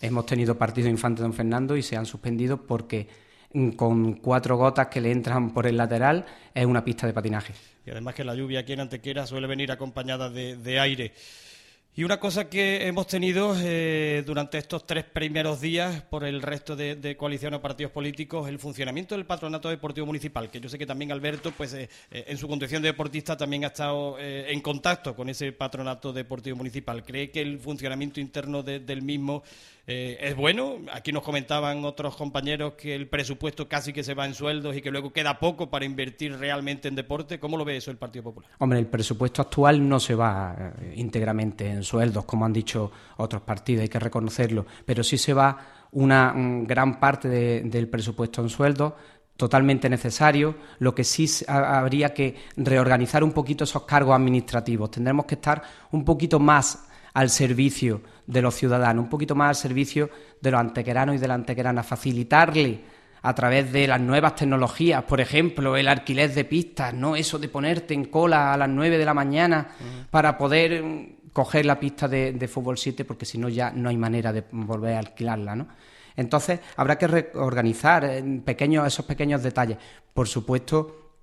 Hemos 0.00 0.26
tenido 0.26 0.58
partidos 0.58 0.90
Infante 0.90 1.22
Don 1.22 1.32
Fernando 1.32 1.76
y 1.76 1.82
se 1.82 1.96
han 1.96 2.04
suspendido 2.04 2.66
porque 2.66 3.06
mm, 3.52 3.70
con 3.70 4.14
cuatro 4.14 4.56
gotas 4.56 4.88
que 4.88 5.00
le 5.00 5.12
entran 5.12 5.54
por 5.54 5.66
el 5.66 5.76
lateral 5.76 6.26
es 6.52 6.66
una 6.66 6.84
pista 6.84 7.06
de 7.06 7.12
patinaje. 7.12 7.54
Y 7.86 7.90
además 7.90 8.14
que 8.14 8.24
la 8.24 8.34
lluvia 8.34 8.60
aquí 8.60 8.72
en 8.72 8.80
Antequera 8.80 9.26
suele 9.26 9.46
venir 9.46 9.70
acompañada 9.70 10.30
de 10.30 10.80
aire. 10.80 11.12
Y 11.94 12.04
una 12.04 12.18
cosa 12.18 12.48
que 12.48 12.86
hemos 12.86 13.06
tenido 13.06 13.54
eh, 13.60 14.22
durante 14.24 14.56
estos 14.56 14.86
tres 14.86 15.04
primeros 15.04 15.60
días 15.60 16.00
por 16.00 16.24
el 16.24 16.40
resto 16.40 16.74
de, 16.74 17.16
coaliciones 17.18 17.58
o 17.58 17.60
partidos 17.60 17.92
políticos, 17.92 18.48
el 18.48 18.58
funcionamiento 18.58 19.14
del 19.14 19.26
patronato 19.26 19.68
deportivo 19.68 20.06
municipal, 20.06 20.50
que 20.50 20.58
yo 20.58 20.70
sé 20.70 20.78
que 20.78 20.86
también 20.86 21.12
Alberto, 21.12 21.52
pues 21.54 21.74
eh, 21.74 21.90
eh, 22.10 22.24
en 22.28 22.38
su 22.38 22.48
condición 22.48 22.80
de 22.80 22.88
deportista, 22.88 23.36
también 23.36 23.64
ha 23.64 23.66
estado 23.66 24.16
en 24.18 24.58
contacto 24.62 25.14
con 25.14 25.28
ese 25.28 25.52
patronato 25.52 26.14
deportivo 26.14 26.56
municipal. 26.56 27.04
¿Cree 27.04 27.30
que 27.30 27.42
el 27.42 27.58
funcionamiento 27.58 28.20
interno 28.20 28.62
del 28.62 29.02
mismo 29.02 29.42
eh, 29.86 30.18
es 30.20 30.36
bueno. 30.36 30.78
Aquí 30.92 31.12
nos 31.12 31.22
comentaban 31.22 31.84
otros 31.84 32.16
compañeros 32.16 32.74
que 32.74 32.94
el 32.94 33.08
presupuesto 33.08 33.68
casi 33.68 33.92
que 33.92 34.04
se 34.04 34.14
va 34.14 34.26
en 34.26 34.34
sueldos 34.34 34.76
y 34.76 34.82
que 34.82 34.90
luego 34.90 35.12
queda 35.12 35.38
poco 35.38 35.70
para 35.70 35.84
invertir 35.84 36.38
realmente 36.38 36.88
en 36.88 36.94
deporte. 36.94 37.40
¿Cómo 37.40 37.56
lo 37.56 37.64
ve 37.64 37.76
eso 37.76 37.90
el 37.90 37.96
Partido 37.96 38.24
Popular? 38.24 38.50
Hombre, 38.58 38.78
el 38.78 38.86
presupuesto 38.86 39.42
actual 39.42 39.88
no 39.88 39.98
se 39.98 40.14
va 40.14 40.56
eh, 40.80 40.94
íntegramente 40.96 41.68
en 41.68 41.82
sueldos, 41.82 42.24
como 42.24 42.44
han 42.44 42.52
dicho 42.52 42.92
otros 43.16 43.42
partidos, 43.42 43.82
hay 43.82 43.88
que 43.88 43.98
reconocerlo, 43.98 44.66
pero 44.84 45.02
sí 45.02 45.18
se 45.18 45.34
va 45.34 45.58
una 45.92 46.32
gran 46.34 46.98
parte 46.98 47.28
del 47.28 47.88
presupuesto 47.88 48.40
en 48.40 48.48
sueldos 48.48 48.94
totalmente 49.36 49.88
necesario, 49.90 50.54
lo 50.78 50.94
que 50.94 51.04
sí 51.04 51.26
habría 51.48 52.14
que 52.14 52.36
reorganizar 52.56 53.24
un 53.24 53.32
poquito 53.32 53.64
esos 53.64 53.82
cargos 53.82 54.14
administrativos. 54.14 54.90
Tendremos 54.90 55.26
que 55.26 55.34
estar 55.34 55.62
un 55.90 56.04
poquito 56.04 56.38
más 56.38 56.86
al 57.14 57.30
servicio 57.30 58.00
de 58.26 58.42
los 58.42 58.54
ciudadanos, 58.54 59.04
un 59.04 59.10
poquito 59.10 59.34
más 59.34 59.48
al 59.48 59.56
servicio 59.56 60.10
de 60.40 60.50
los 60.50 60.60
antequeranos 60.60 61.16
y 61.16 61.18
de 61.18 61.28
las 61.28 61.34
antequeranas, 61.36 61.86
facilitarle 61.86 62.80
a 63.22 63.34
través 63.34 63.72
de 63.72 63.86
las 63.86 64.00
nuevas 64.00 64.34
tecnologías, 64.34 65.04
por 65.04 65.20
ejemplo, 65.20 65.76
el 65.76 65.88
alquiler 65.88 66.32
de 66.34 66.44
pistas, 66.44 66.92
no 66.92 67.14
eso 67.14 67.38
de 67.38 67.48
ponerte 67.48 67.94
en 67.94 68.06
cola 68.06 68.52
a 68.52 68.56
las 68.56 68.68
9 68.68 68.98
de 68.98 69.04
la 69.04 69.14
mañana 69.14 69.68
para 70.10 70.36
poder 70.36 70.82
mm, 70.82 71.30
coger 71.32 71.64
la 71.64 71.78
pista 71.78 72.08
de, 72.08 72.48
fútbol 72.48 72.76
7, 72.76 73.04
porque 73.04 73.24
si 73.24 73.38
no 73.38 73.48
ya 73.48 73.70
no 73.70 73.88
hay 73.88 73.96
manera 73.96 74.32
de 74.32 74.44
volver 74.50 74.96
a 74.96 74.98
alquilarla, 74.98 75.54
¿no? 75.54 75.68
Entonces 76.16 76.60
habrá 76.76 76.98
que 76.98 77.06
reorganizar 77.06 78.22
pequeños, 78.44 78.86
esos 78.86 79.06
pequeños 79.06 79.42
detalles. 79.42 79.78
Por 80.12 80.28
supuesto, 80.28 81.14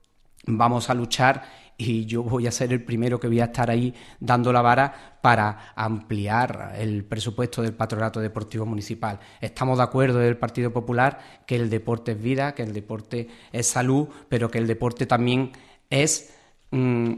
vamos 0.47 0.89
a 0.89 0.95
luchar 0.95 1.43
y 1.79 2.05
yo 2.05 2.23
voy 2.23 2.45
a 2.45 2.51
ser 2.51 2.73
el 2.73 2.83
primero 2.83 3.19
que 3.19 3.27
voy 3.27 3.39
a 3.39 3.45
estar 3.45 3.71
ahí 3.71 3.93
dando 4.19 4.51
la 4.51 4.61
vara 4.61 5.17
para 5.21 5.71
ampliar 5.77 6.73
el 6.77 7.05
presupuesto 7.05 7.61
del 7.61 7.73
Patronato 7.73 8.19
Deportivo 8.19 8.65
Municipal. 8.65 9.17
Estamos 9.39 9.77
de 9.77 9.85
acuerdo 9.85 10.19
del 10.19 10.35
Partido 10.35 10.73
Popular 10.73 11.43
que 11.47 11.55
el 11.55 11.69
deporte 11.69 12.11
es 12.11 12.21
vida, 12.21 12.53
que 12.53 12.63
el 12.63 12.73
deporte 12.73 13.29
es 13.53 13.65
salud, 13.65 14.09
pero 14.27 14.51
que 14.51 14.57
el 14.57 14.67
deporte 14.67 15.05
también 15.05 15.53
es 15.89 16.33
mm, 16.71 17.13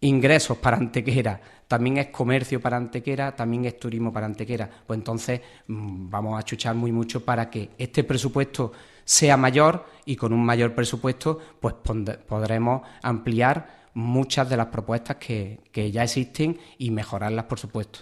ingresos 0.00 0.56
para 0.56 0.78
Antequera, 0.78 1.38
también 1.68 1.98
es 1.98 2.06
comercio 2.06 2.58
para 2.58 2.78
Antequera, 2.78 3.36
también 3.36 3.66
es 3.66 3.78
turismo 3.78 4.14
para 4.14 4.24
Antequera. 4.24 4.70
Pues 4.86 4.98
entonces 4.98 5.42
mm, 5.66 6.08
vamos 6.08 6.38
a 6.38 6.42
chuchar 6.42 6.74
muy 6.74 6.90
mucho 6.90 7.22
para 7.22 7.50
que 7.50 7.68
este 7.76 8.02
presupuesto 8.02 8.72
sea 9.04 9.36
mayor 9.36 9.84
y 10.06 10.16
con 10.16 10.32
un 10.32 10.42
mayor 10.42 10.74
presupuesto 10.74 11.38
pues 11.60 11.74
podremos 11.74 12.82
ampliar 13.02 13.79
muchas 13.94 14.48
de 14.48 14.56
las 14.56 14.66
propuestas 14.66 15.16
que, 15.16 15.58
ya 15.92 16.04
existen 16.04 16.58
y 16.78 16.90
mejorarlas, 16.90 17.44
por 17.44 17.58
supuesto. 17.58 18.00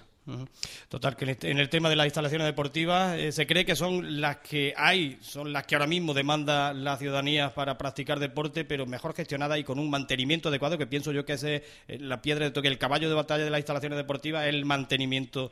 Total, 0.91 1.17
que 1.17 1.31
este, 1.31 1.51
en 1.51 1.59
el 1.59 1.71
tema 1.71 1.89
de 1.89 1.97
las 1.97 2.05
instalaciones 2.05 2.47
deportivas 2.47 3.17
eh, 3.17 3.33
se 3.33 3.47
cree 3.47 3.65
que 3.65 3.75
son 3.75 4.21
las 4.21 4.37
que 4.39 4.75
hay, 4.77 5.17
son 5.23 5.55
las 5.55 5.65
que 5.65 5.75
ahora 5.75 5.87
mismo 5.87 6.13
demanda 6.13 6.75
la 6.75 6.99
ciudadanía 6.99 7.55
para 7.55 7.79
practicar 7.79 8.19
deporte, 8.19 8.67
pero 8.67 8.85
mejor 8.85 9.15
gestionadas 9.15 9.59
y 9.59 9.65
con 9.65 9.79
un 9.79 9.89
mantenimiento 9.89 10.51
adecuado, 10.51 10.77
que 10.77 10.87
pienso 10.87 11.13
yo 11.13 11.25
que 11.25 11.33
es 11.33 11.45
eh, 11.45 11.63
la 11.89 12.21
piedra 12.21 12.45
de 12.45 12.51
toque, 12.51 12.69
el 12.69 12.77
caballo 12.77 13.09
de 13.09 13.15
batalla 13.15 13.45
de 13.45 13.51
las 13.51 13.61
instalaciones 13.61 13.97
deportivas, 13.97 14.47
el 14.47 14.67
mantenimiento 14.67 15.51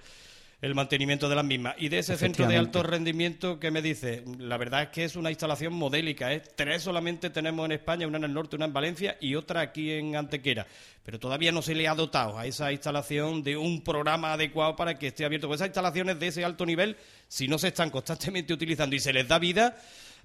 el 0.63 0.75
mantenimiento 0.75 1.29
de 1.29 1.37
las 1.37 1.45
mismas. 1.45 1.75
Y 1.79 1.89
de 1.89 1.99
ese 1.99 2.17
centro 2.17 2.47
de 2.47 2.57
alto 2.57 2.83
rendimiento, 2.83 3.61
¿qué 3.61 3.71
me 3.71 3.83
dice? 3.83 4.25
La 4.39 4.57
verdad 4.57 4.85
es 4.85 4.89
que 4.89 5.05
es 5.05 5.15
una 5.15 5.31
instalación 5.31 5.75
modélica. 5.75 6.33
¿eh? 6.33 6.43
Tres 6.55 6.83
solamente 6.83 7.31
tenemos 7.31 7.67
en 7.67 7.73
España, 7.73 8.07
una 8.07 8.19
en 8.19 8.25
el 8.25 8.33
norte, 8.33 8.57
una 8.57 8.65
en 8.65 8.73
Valencia 8.73 9.19
y 9.21 9.35
otra 9.35 9.61
aquí 9.61 9.93
en 9.93 10.17
Antequera. 10.17 10.67
Pero 11.05 11.21
todavía 11.21 11.53
no 11.53 11.61
se 11.61 11.75
le 11.75 11.87
ha 11.87 11.95
dotado 11.95 12.39
a 12.39 12.47
esa 12.47 12.73
instalación 12.73 13.43
de 13.43 13.57
un 13.57 13.85
programa 13.85 14.33
adecuado 14.33 14.77
para 14.77 14.99
que 14.99 15.09
esté 15.09 15.25
abierto. 15.25 15.47
Pues 15.47 15.59
esas 15.59 15.69
instalaciones 15.69 16.19
de 16.19 16.29
ese 16.29 16.45
alto 16.45 16.65
nivel, 16.65 16.97
si 17.29 17.49
no 17.49 17.59
se 17.59 17.69
están 17.69 17.91
constantemente 17.91 18.55
utilizando 18.55 18.97
y 18.97 19.01
se 19.01 19.13
les 19.13 19.29
da 19.29 19.39
vida, 19.39 19.77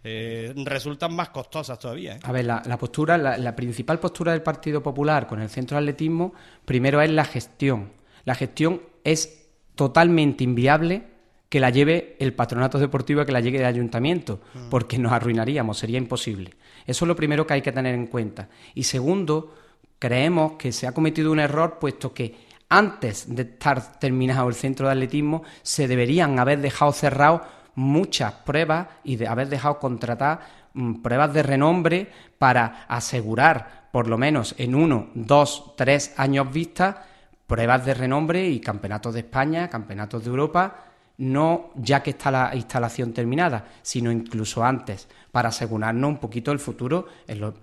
eh, 0.03 0.53
resultan 0.55 1.13
más 1.13 1.29
costosas 1.29 1.77
todavía. 1.77 2.15
¿eh? 2.15 2.19
A 2.23 2.31
ver, 2.31 2.45
la, 2.45 2.77
postura, 2.79 3.17
la, 3.17 3.37
la, 3.37 3.55
principal 3.55 3.99
postura 3.99 4.31
del 4.31 4.41
Partido 4.41 4.81
Popular 4.81 5.27
con 5.27 5.41
el 5.41 5.49
centro 5.49 5.75
de 5.75 5.83
atletismo, 5.83 6.33
primero 6.63 7.01
es 7.01 7.11
la 7.11 7.25
gestión. 7.25 7.91
La 8.23 8.33
gestión 8.33 8.81
es 9.03 9.40
totalmente 9.75 10.43
inviable 10.43 11.03
que 11.49 11.59
la 11.59 11.69
lleve 11.69 12.15
el 12.19 12.33
patronato 12.33 12.79
deportivo, 12.79 13.25
que 13.25 13.31
la 13.33 13.41
lleve 13.41 13.57
el 13.57 13.65
ayuntamiento, 13.65 14.39
mm. 14.53 14.69
porque 14.69 14.97
nos 14.97 15.11
arruinaríamos, 15.11 15.77
sería 15.77 15.97
imposible. 15.97 16.51
Eso 16.85 17.03
es 17.03 17.07
lo 17.07 17.15
primero 17.15 17.45
que 17.45 17.55
hay 17.55 17.61
que 17.61 17.73
tener 17.73 17.93
en 17.93 18.07
cuenta. 18.07 18.47
Y 18.73 18.83
segundo, 18.83 19.53
creemos 19.99 20.53
que 20.53 20.71
se 20.71 20.87
ha 20.87 20.93
cometido 20.93 21.31
un 21.31 21.39
error, 21.39 21.77
puesto 21.77 22.13
que 22.13 22.35
antes 22.69 23.35
de 23.35 23.41
estar 23.41 23.99
terminado 23.99 24.47
el 24.47 24.55
centro 24.55 24.87
de 24.87 24.93
atletismo, 24.93 25.43
se 25.61 25.89
deberían 25.89 26.39
haber 26.39 26.61
dejado 26.61 26.93
cerrados 26.93 27.41
muchas 27.75 28.31
pruebas 28.31 28.87
y 29.03 29.17
de 29.17 29.27
haber 29.27 29.49
dejado 29.49 29.77
contratar 29.77 30.39
mm, 30.73 31.01
pruebas 31.01 31.33
de 31.33 31.43
renombre 31.43 32.09
para 32.37 32.85
asegurar, 32.87 33.89
por 33.91 34.07
lo 34.07 34.17
menos 34.17 34.55
en 34.57 34.73
uno, 34.73 35.09
dos, 35.13 35.73
tres 35.75 36.13
años 36.17 36.51
vista, 36.51 37.07
pruebas 37.51 37.85
de 37.85 37.93
renombre 37.93 38.47
y 38.47 38.61
campeonatos 38.61 39.13
de 39.13 39.19
España, 39.19 39.69
campeonatos 39.69 40.23
de 40.23 40.29
Europa, 40.29 40.85
no 41.17 41.71
ya 41.75 42.01
que 42.01 42.11
está 42.11 42.31
la 42.31 42.55
instalación 42.55 43.11
terminada, 43.11 43.65
sino 43.81 44.09
incluso 44.09 44.63
antes, 44.63 45.09
para 45.33 45.49
asegurarnos 45.49 46.07
un 46.07 46.17
poquito 46.17 46.53
el 46.53 46.59
futuro, 46.59 47.07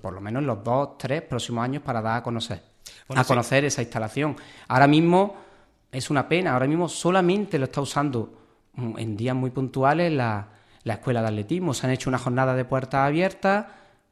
por 0.02 0.12
lo 0.12 0.20
menos 0.20 0.42
en 0.42 0.46
los 0.46 0.62
dos, 0.62 0.98
tres 0.98 1.22
próximos 1.22 1.64
años, 1.64 1.82
para 1.82 2.02
dar 2.02 2.18
a 2.18 2.22
conocer, 2.22 2.60
a 3.16 3.24
conocer 3.24 3.64
esa 3.64 3.80
instalación. 3.80 4.36
Ahora 4.68 4.86
mismo 4.86 5.36
es 5.90 6.10
una 6.10 6.28
pena. 6.28 6.52
Ahora 6.52 6.66
mismo 6.66 6.86
solamente 6.86 7.58
lo 7.58 7.64
está 7.64 7.80
usando 7.80 8.30
mm, 8.74 8.98
en 8.98 9.16
días 9.16 9.34
muy 9.34 9.48
puntuales 9.48 10.12
la, 10.12 10.48
la 10.84 10.92
escuela 10.92 11.22
de 11.22 11.28
atletismo. 11.28 11.72
Se 11.72 11.86
han 11.86 11.94
hecho 11.94 12.10
una 12.10 12.18
jornada 12.18 12.54
de 12.54 12.66
puertas 12.66 13.06
abiertas 13.06 13.64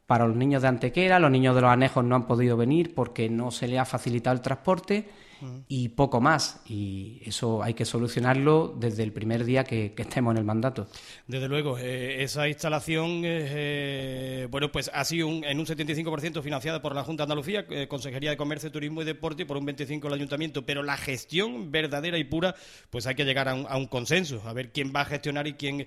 para 0.06 0.26
los 0.26 0.37
niños 0.37 0.62
de 0.62 0.68
Antequera. 0.68 1.18
Los 1.18 1.30
niños 1.30 1.54
de 1.54 1.61
los 1.61 1.71
anejos 1.71 2.02
no 2.02 2.16
han 2.16 2.26
podido 2.26 2.56
venir 2.56 2.95
porque 2.95 3.28
no 3.28 3.50
se 3.50 3.68
les 3.68 3.78
ha 3.78 3.85
facilitado 3.85 4.35
el 4.35 4.40
transporte 4.40 5.25
y 5.69 5.88
poco 5.90 6.21
más. 6.21 6.61
Y 6.66 7.21
eso 7.25 7.62
hay 7.62 7.75
que 7.75 7.85
solucionarlo 7.85 8.75
desde 8.78 9.02
el 9.02 9.12
primer 9.12 9.45
día 9.45 9.64
que, 9.64 9.95
estemos 9.97 10.33
en 10.33 10.38
el 10.38 10.45
mandato. 10.45 10.88
Desde 11.26 11.49
luego, 11.49 11.78
eh, 11.78 12.23
esa 12.23 12.49
instalación, 12.49 13.23
eh, 13.25 14.47
bueno, 14.50 14.71
pues 14.71 14.90
ha 14.93 15.05
sido 15.05 15.28
en 15.28 15.59
un 15.59 15.66
75% 15.66 16.43
financiada 16.43 16.81
por 16.81 16.95
la 16.95 17.02
Junta 17.02 17.23
de 17.23 17.25
Andalucía, 17.25 17.66
eh, 17.71 17.88
Consejería 17.88 18.31
de 18.31 18.37
Comercio, 18.37 18.71
Turismo 18.71 19.02
y 19.02 19.05
Deporte, 19.05 19.43
y 19.43 19.47
por 19.47 19.57
un 19.57 19.66
25% 19.66 20.07
el 20.07 20.14
Ayuntamiento. 20.14 20.64
Pero 20.64 20.83
la 20.83 20.97
gestión 20.97 21.71
verdadera 21.71 22.19
y 22.19 22.25
pura, 22.25 22.55
pues 22.90 23.07
hay 23.07 23.14
que 23.14 23.25
llegar 23.25 23.49
a 23.49 23.55
un, 23.55 23.87
consenso, 23.87 24.43
a 24.47 24.52
ver 24.52 24.73
quién 24.73 24.93
va 24.95 25.02
a 25.02 25.05
gestionar 25.05 25.47
y 25.47 25.55
quién 25.55 25.87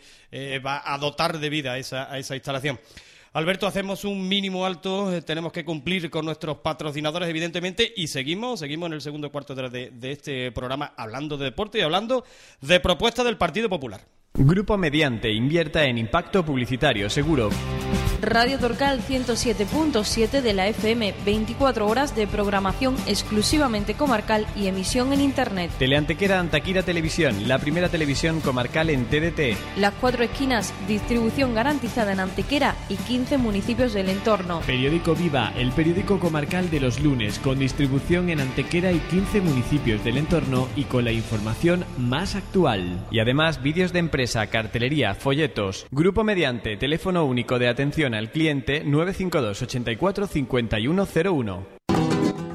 va 0.65 0.81
a 0.85 0.97
dotar 0.97 1.39
de 1.39 1.49
vida 1.49 1.73
a 1.73 1.77
esa 1.77 2.35
instalación. 2.35 2.79
Alberto, 3.33 3.67
hacemos 3.67 4.05
un 4.05 4.27
mínimo 4.27 4.65
alto, 4.65 5.13
eh, 5.13 5.21
tenemos 5.21 5.51
que 5.51 5.63
cumplir 5.63 6.09
con 6.09 6.25
nuestros 6.25 6.57
patrocinadores, 6.57 7.29
evidentemente, 7.29 7.93
y 7.95 8.07
seguimos, 8.07 8.59
seguimos 8.59 8.87
en 8.87 8.93
el 8.93 9.01
segundo 9.01 9.31
cuarto 9.31 9.53
de, 9.53 9.91
de 9.91 10.11
este 10.11 10.51
programa 10.51 10.93
hablando 10.97 11.37
de 11.37 11.45
deporte 11.45 11.77
y 11.77 11.81
hablando 11.81 12.23
de 12.61 12.79
propuestas 12.79 13.25
del 13.25 13.37
Partido 13.37 13.69
Popular. 13.69 14.01
Grupo 14.33 14.77
Mediante 14.77 15.31
invierta 15.31 15.85
en 15.85 15.97
impacto 15.97 16.43
publicitario 16.43 17.09
seguro. 17.09 17.49
Radio 18.21 18.59
Torcal 18.59 19.01
107.7 19.01 20.41
de 20.41 20.53
la 20.53 20.67
FM, 20.67 21.13
24 21.25 21.87
horas 21.87 22.15
de 22.15 22.27
programación 22.27 22.95
exclusivamente 23.07 23.93
comarcal 23.93 24.45
y 24.55 24.67
emisión 24.67 25.13
en 25.13 25.21
Internet. 25.21 25.71
Teleantequera 25.79 26.39
Antaquira 26.39 26.83
Televisión, 26.83 27.47
la 27.47 27.59
primera 27.59 27.89
televisión 27.89 28.41
comarcal 28.41 28.89
en 28.89 29.05
TDT. 29.05 29.77
Las 29.77 29.93
cuatro 29.95 30.23
esquinas, 30.23 30.73
distribución 30.87 31.53
garantizada 31.53 32.11
en 32.11 32.19
Antequera 32.19 32.75
y 32.89 32.95
15 32.95 33.37
municipios 33.37 33.93
del 33.93 34.09
entorno. 34.09 34.61
Periódico 34.65 35.15
Viva, 35.15 35.53
el 35.57 35.71
periódico 35.71 36.19
comarcal 36.19 36.69
de 36.69 36.79
los 36.79 36.99
lunes, 36.99 37.39
con 37.39 37.59
distribución 37.59 38.29
en 38.29 38.41
Antequera 38.41 38.91
y 38.91 38.99
15 38.99 39.41
municipios 39.41 40.03
del 40.03 40.17
entorno 40.17 40.67
y 40.75 40.83
con 40.83 41.05
la 41.05 41.11
información 41.11 41.85
más 41.97 42.35
actual. 42.35 43.05
Y 43.11 43.19
además 43.19 43.63
vídeos 43.63 43.93
de 43.93 43.99
empresa, 43.99 44.47
cartelería, 44.47 45.15
folletos. 45.15 45.87
Grupo 45.91 46.23
Mediante, 46.23 46.77
teléfono 46.77 47.25
único 47.25 47.59
de 47.59 47.69
al 48.13 48.31
cliente 48.31 48.83
952 48.83 49.61
84 49.61 50.27
5101. 50.27 51.79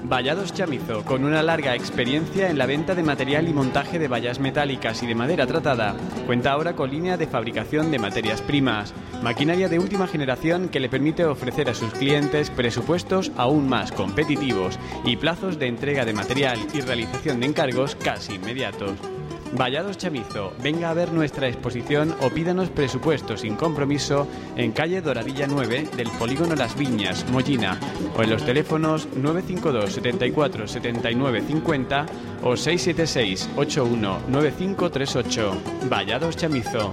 Vallados 0.07 0.53
Chamizo, 0.53 1.03
con 1.05 1.25
una 1.25 1.43
larga 1.43 1.75
experiencia 1.75 2.51
en 2.51 2.59
la 2.59 2.67
venta 2.67 2.95
de 2.95 3.03
material 3.03 3.49
y 3.49 3.55
montaje 3.55 3.99
de 3.99 4.07
vallas 4.07 4.39
metálicas 4.39 5.03
y 5.03 5.07
de 5.07 5.15
madera 5.15 5.47
tratada, 5.47 5.97
cuenta 6.27 6.53
ahora 6.53 6.77
con 6.77 6.91
línea 6.91 7.17
de 7.17 7.27
fabricación 7.27 7.91
de 7.91 7.99
materias 7.99 8.43
primas, 8.43 8.93
maquinaria 9.23 9.71
de 9.71 9.79
última 9.79 10.07
generación 10.07 10.69
que 10.69 10.79
le 10.79 10.91
permite 10.91 11.25
ofrecer 11.25 11.71
a 11.71 11.75
sus 11.75 11.93
clientes 11.95 12.51
presupuestos 12.51 13.33
aún 13.39 13.67
más 13.67 13.93
competitivos 13.93 14.79
y 15.07 15.17
plazos 15.17 15.59
de 15.59 15.69
entrega 15.69 16.05
de 16.05 16.13
material 16.13 16.59
y 16.75 16.83
realización 16.83 17.41
de 17.41 17.47
encargos 17.47 17.97
casi 17.97 18.35
inmediatos. 18.35 19.14
Vallados 19.57 19.97
Chamizo, 19.99 20.53
venga 20.61 20.91
a 20.91 20.95
ver 20.95 21.13
nuestra 21.13 21.47
exposición 21.47 22.15
o 22.23 22.31
pídanos 22.31 22.71
presupuesto 22.71 23.37
sin 23.37 23.55
compromiso 23.55 24.27
en 24.57 24.73
calle 24.73 25.01
Doradilla 25.01 25.47
9 25.47 25.91
del 25.97 26.11
Polígono 26.19 26.57
Las 26.57 26.77
Viñas, 26.77 27.25
Mollina, 27.31 27.79
o 28.17 28.23
en 28.25 28.31
los 28.31 28.45
teléfonos 28.45 29.07
952 29.15 29.93
74 29.93 30.67
79 30.67 31.43
50 31.47 32.07
o 32.43 32.57
676 32.57 33.51
81 33.57 34.23
9538. 34.29 35.53
Vallados 35.89 36.37
Chamizo. 36.37 36.91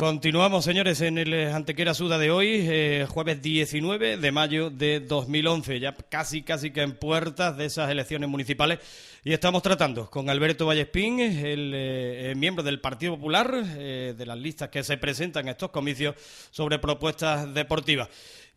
Continuamos, 0.00 0.64
señores, 0.64 1.02
en 1.02 1.18
el 1.18 1.52
Antequera 1.52 1.92
Suda 1.92 2.16
de 2.16 2.30
hoy, 2.30 2.64
eh, 2.66 3.06
jueves 3.06 3.42
19 3.42 4.16
de 4.16 4.32
mayo 4.32 4.70
de 4.70 4.98
2011, 5.00 5.78
ya 5.78 5.94
casi, 5.94 6.40
casi 6.40 6.70
que 6.70 6.80
en 6.80 6.96
puertas 6.96 7.58
de 7.58 7.66
esas 7.66 7.90
elecciones 7.90 8.30
municipales. 8.30 8.78
Y 9.24 9.34
estamos 9.34 9.62
tratando 9.62 10.08
con 10.08 10.30
Alberto 10.30 10.64
Vallespín, 10.64 11.20
el, 11.20 11.72
eh, 11.74 12.32
miembro 12.34 12.64
del 12.64 12.80
Partido 12.80 13.16
Popular, 13.16 13.52
eh, 13.76 14.14
de 14.16 14.24
las 14.24 14.38
listas 14.38 14.70
que 14.70 14.82
se 14.82 14.96
presentan 14.96 15.44
en 15.44 15.50
estos 15.50 15.68
comicios 15.68 16.14
sobre 16.50 16.78
propuestas 16.78 17.52
deportivas. 17.52 18.08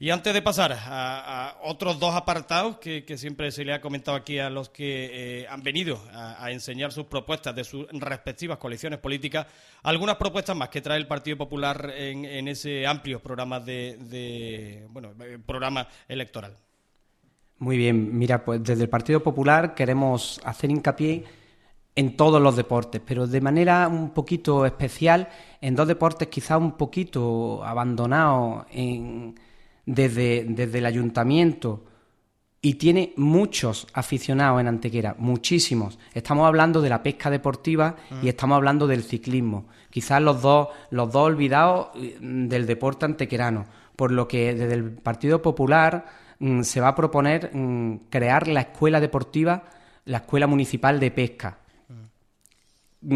Y 0.04 0.10
antes 0.10 0.34
de 0.34 0.42
pasar 0.42 0.76
a, 0.78 1.56
otros 1.64 1.98
dos 1.98 2.14
apartados 2.14 2.78
que, 2.78 3.06
siempre 3.16 3.54
se 3.54 3.64
le 3.64 3.72
ha 3.72 3.80
comentado 3.80 4.18
aquí 4.18 4.38
a 4.38 4.50
los 4.50 4.68
que 4.68 5.44
eh, 5.44 5.48
han 5.48 5.64
venido 5.64 5.98
a, 6.12 6.52
enseñar 6.52 6.92
sus 6.92 7.06
propuestas 7.06 7.56
de 7.56 7.64
sus 7.64 7.88
respectivas 7.90 8.58
coaliciones 8.58 9.00
políticas, 9.00 9.48
algunas 9.82 10.18
propuestas 10.18 10.58
más 10.58 10.68
que 10.68 10.82
trae 10.82 10.98
el 10.98 11.08
Partido 11.08 11.38
Popular 11.38 11.90
en, 11.96 12.50
ese 12.50 12.86
amplio 12.86 13.22
programa 13.22 13.62
de, 13.62 14.86
bueno, 14.90 15.14
eh, 15.22 15.40
programa 15.46 15.88
electoral. 16.10 16.54
Muy 17.60 17.78
bien, 17.78 18.18
mira, 18.18 18.44
pues 18.44 18.62
desde 18.62 18.84
el 18.84 18.90
Partido 18.90 19.24
Popular 19.24 19.74
queremos 19.74 20.42
hacer 20.44 20.70
hincapié 20.70 21.24
en 21.96 22.18
todos 22.18 22.42
los 22.42 22.58
deportes, 22.58 23.02
pero 23.06 23.26
de 23.26 23.40
manera 23.40 23.88
un 23.88 24.10
poquito 24.10 24.66
especial 24.66 25.30
en 25.62 25.78
dos 25.78 25.88
deportes 25.88 26.28
quizá 26.28 26.58
un 26.58 26.74
poquito 26.74 27.64
abandonados 27.64 28.66
en 28.70 29.36
desde, 29.86 30.46
desde 30.48 30.78
el 30.78 30.86
ayuntamiento 30.86 31.84
y 32.66 32.76
tiene 32.76 33.12
muchos 33.18 33.88
aficionados 33.94 34.62
en 34.62 34.68
Antequera, 34.68 35.18
muchísimos. 35.20 36.00
Estamos 36.14 36.48
hablando 36.48 36.82
de 36.82 36.88
la 36.88 37.04
pesca 37.04 37.30
deportiva 37.30 37.98
y 38.22 38.30
estamos 38.30 38.56
hablando 38.56 38.88
del 38.88 39.04
ciclismo. 39.04 39.66
Quizás 39.90 40.22
los 40.22 40.42
dos, 40.42 40.70
los 40.90 41.12
dos 41.12 41.24
olvidados 41.24 41.90
mm, 42.22 42.48
del 42.48 42.66
deporte 42.66 43.04
antequerano. 43.04 43.66
Por 43.98 44.14
lo 44.14 44.30
que 44.30 44.56
desde 44.56 44.76
el 44.76 44.92
Partido 44.92 45.42
Popular 45.42 46.06
mm, 46.40 46.62
se 46.62 46.80
va 46.80 46.88
a 46.88 46.96
proponer 46.96 47.54
mm, 47.54 48.06
crear 48.10 48.48
la 48.48 48.62
escuela 48.62 49.02
deportiva, 49.02 49.64
la 50.06 50.20
escuela 50.20 50.48
municipal 50.48 51.02
de 51.02 51.12
pesca. 51.12 51.58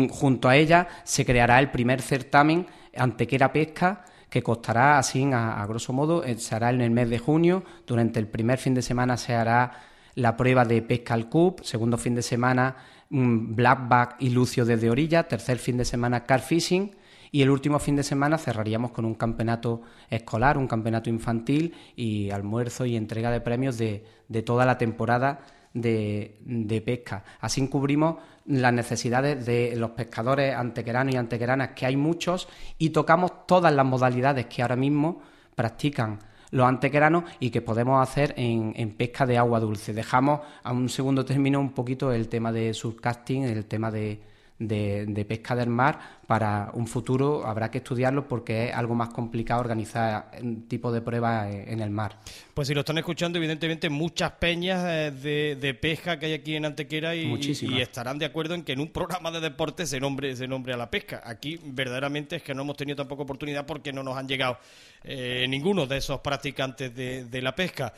Junto 0.09 0.49
a 0.49 0.57
ella 0.57 0.89
se 1.05 1.25
creará 1.25 1.57
el 1.59 1.71
primer 1.71 2.01
certamen 2.01 2.67
Antequera 2.97 3.53
Pesca 3.53 4.03
que 4.29 4.43
costará 4.43 4.97
así, 4.99 5.27
a, 5.33 5.65
grosso 5.67 5.93
modo, 5.93 6.23
eh, 6.23 6.37
se 6.37 6.55
hará 6.55 6.69
en 6.69 6.81
el 6.81 6.91
mes 6.91 7.09
de 7.09 7.19
junio. 7.19 7.63
Durante 7.85 8.19
el 8.19 8.27
primer 8.27 8.59
fin 8.59 8.73
de 8.73 8.81
semana 8.81 9.17
se 9.17 9.33
hará 9.33 9.83
la 10.15 10.35
prueba 10.35 10.65
de 10.65 10.81
pesca 10.81 11.13
al 11.13 11.29
cup, 11.29 11.61
segundo 11.63 11.97
fin 11.97 12.15
de 12.15 12.21
semana 12.21 12.75
blackback 13.09 14.17
y 14.19 14.31
lucio 14.31 14.65
desde 14.65 14.89
orilla, 14.89 15.27
tercer 15.27 15.59
fin 15.59 15.77
de 15.77 15.85
semana 15.85 16.25
car 16.25 16.41
fishing 16.41 16.91
y 17.31 17.41
el 17.41 17.49
último 17.49 17.79
fin 17.79 17.95
de 17.95 18.03
semana 18.03 18.37
cerraríamos 18.37 18.91
con 18.91 19.05
un 19.05 19.15
campeonato 19.15 19.81
escolar, 20.09 20.57
un 20.57 20.67
campeonato 20.67 21.09
infantil 21.09 21.73
y 21.95 22.31
almuerzo 22.31 22.85
y 22.85 22.95
entrega 22.95 23.31
de 23.31 23.41
premios 23.41 23.77
de, 23.77 24.05
de 24.27 24.41
toda 24.41 24.65
la 24.65 24.77
temporada 24.77 25.41
de, 25.81 26.83
pesca. 26.85 27.23
Así 27.39 27.67
cubrimos 27.67 28.17
las 28.45 28.73
necesidades 28.73 29.45
de 29.45 29.75
los 29.75 29.91
pescadores 29.91 30.55
antequeranos 30.55 31.13
y 31.13 31.17
antequeranas, 31.17 31.71
que 31.71 31.85
hay 31.85 31.97
muchos, 31.97 32.47
y 32.77 32.89
tocamos 32.89 33.45
todas 33.45 33.73
las 33.73 33.85
modalidades 33.85 34.45
que 34.47 34.61
ahora 34.61 34.75
mismo 34.75 35.21
practican 35.55 36.19
los 36.51 36.65
antequeranos 36.65 37.25
y 37.39 37.49
que 37.49 37.61
podemos 37.61 38.01
hacer 38.01 38.33
en, 38.37 38.73
en, 38.77 38.91
pesca 38.91 39.25
de 39.25 39.37
agua 39.37 39.59
dulce. 39.59 39.93
Dejamos 39.93 40.41
a 40.63 40.71
un 40.71 40.87
segundo 40.87 41.25
término 41.25 41.59
un 41.59 41.73
poquito 41.73 42.13
el 42.13 42.29
tema 42.29 42.51
de 42.51 42.73
surcasting, 42.73 43.43
el 43.43 43.65
tema 43.65 43.91
de, 43.91 44.21
de, 44.59 45.25
pesca 45.27 45.55
del 45.55 45.69
mar 45.69 46.17
para 46.25 46.71
un 46.73 46.87
futuro 46.87 47.45
habrá 47.45 47.69
que 47.69 47.77
estudiarlo 47.77 48.27
porque 48.27 48.69
es 48.69 48.75
algo 48.75 48.95
más 48.95 49.09
complicado 49.09 49.61
organizar 49.61 50.31
un 50.41 50.67
tipo 50.67 50.91
de 50.91 51.01
pruebas 51.01 51.53
en 51.53 51.79
el 51.79 51.89
mar. 51.89 52.17
Pues 52.53 52.67
si 52.67 52.73
lo 52.73 52.81
están 52.81 52.97
escuchando, 52.97 53.37
evidentemente 53.37 53.89
muchas 53.89 54.31
peñas 54.31 54.83
eh, 54.87 55.55
de, 55.59 55.73
pesca 55.75 56.17
que 56.17 56.25
hay 56.27 56.33
aquí 56.33 56.55
en 56.55 56.65
Antequera 56.65 57.15
y, 57.15 57.31
y, 57.61 57.81
estarán 57.81 58.17
de 58.17 58.25
acuerdo 58.25 58.55
en 58.55 58.63
que 58.63 58.73
en 58.73 58.79
un 58.79 58.89
programa 58.89 59.31
de 59.31 59.39
deporte 59.39 59.85
se 59.85 59.99
nombre, 59.99 60.35
se 60.35 60.47
nombre 60.47 60.73
a 60.73 60.77
la 60.77 60.89
pesca. 60.89 61.21
Aquí 61.23 61.59
verdaderamente 61.63 62.37
es 62.37 62.43
que 62.43 62.55
no 62.55 62.63
hemos 62.63 62.77
tenido 62.77 62.95
tampoco 62.95 63.23
oportunidad 63.23 63.65
porque 63.65 63.93
no 63.93 64.03
nos 64.03 64.17
han 64.17 64.27
llegado 64.27 64.57
eh, 65.03 65.45
ninguno 65.47 65.85
de 65.85 65.97
esos 65.97 66.19
practicantes 66.19 66.93
de, 66.95 67.41
la 67.41 67.55
pesca. 67.55 67.93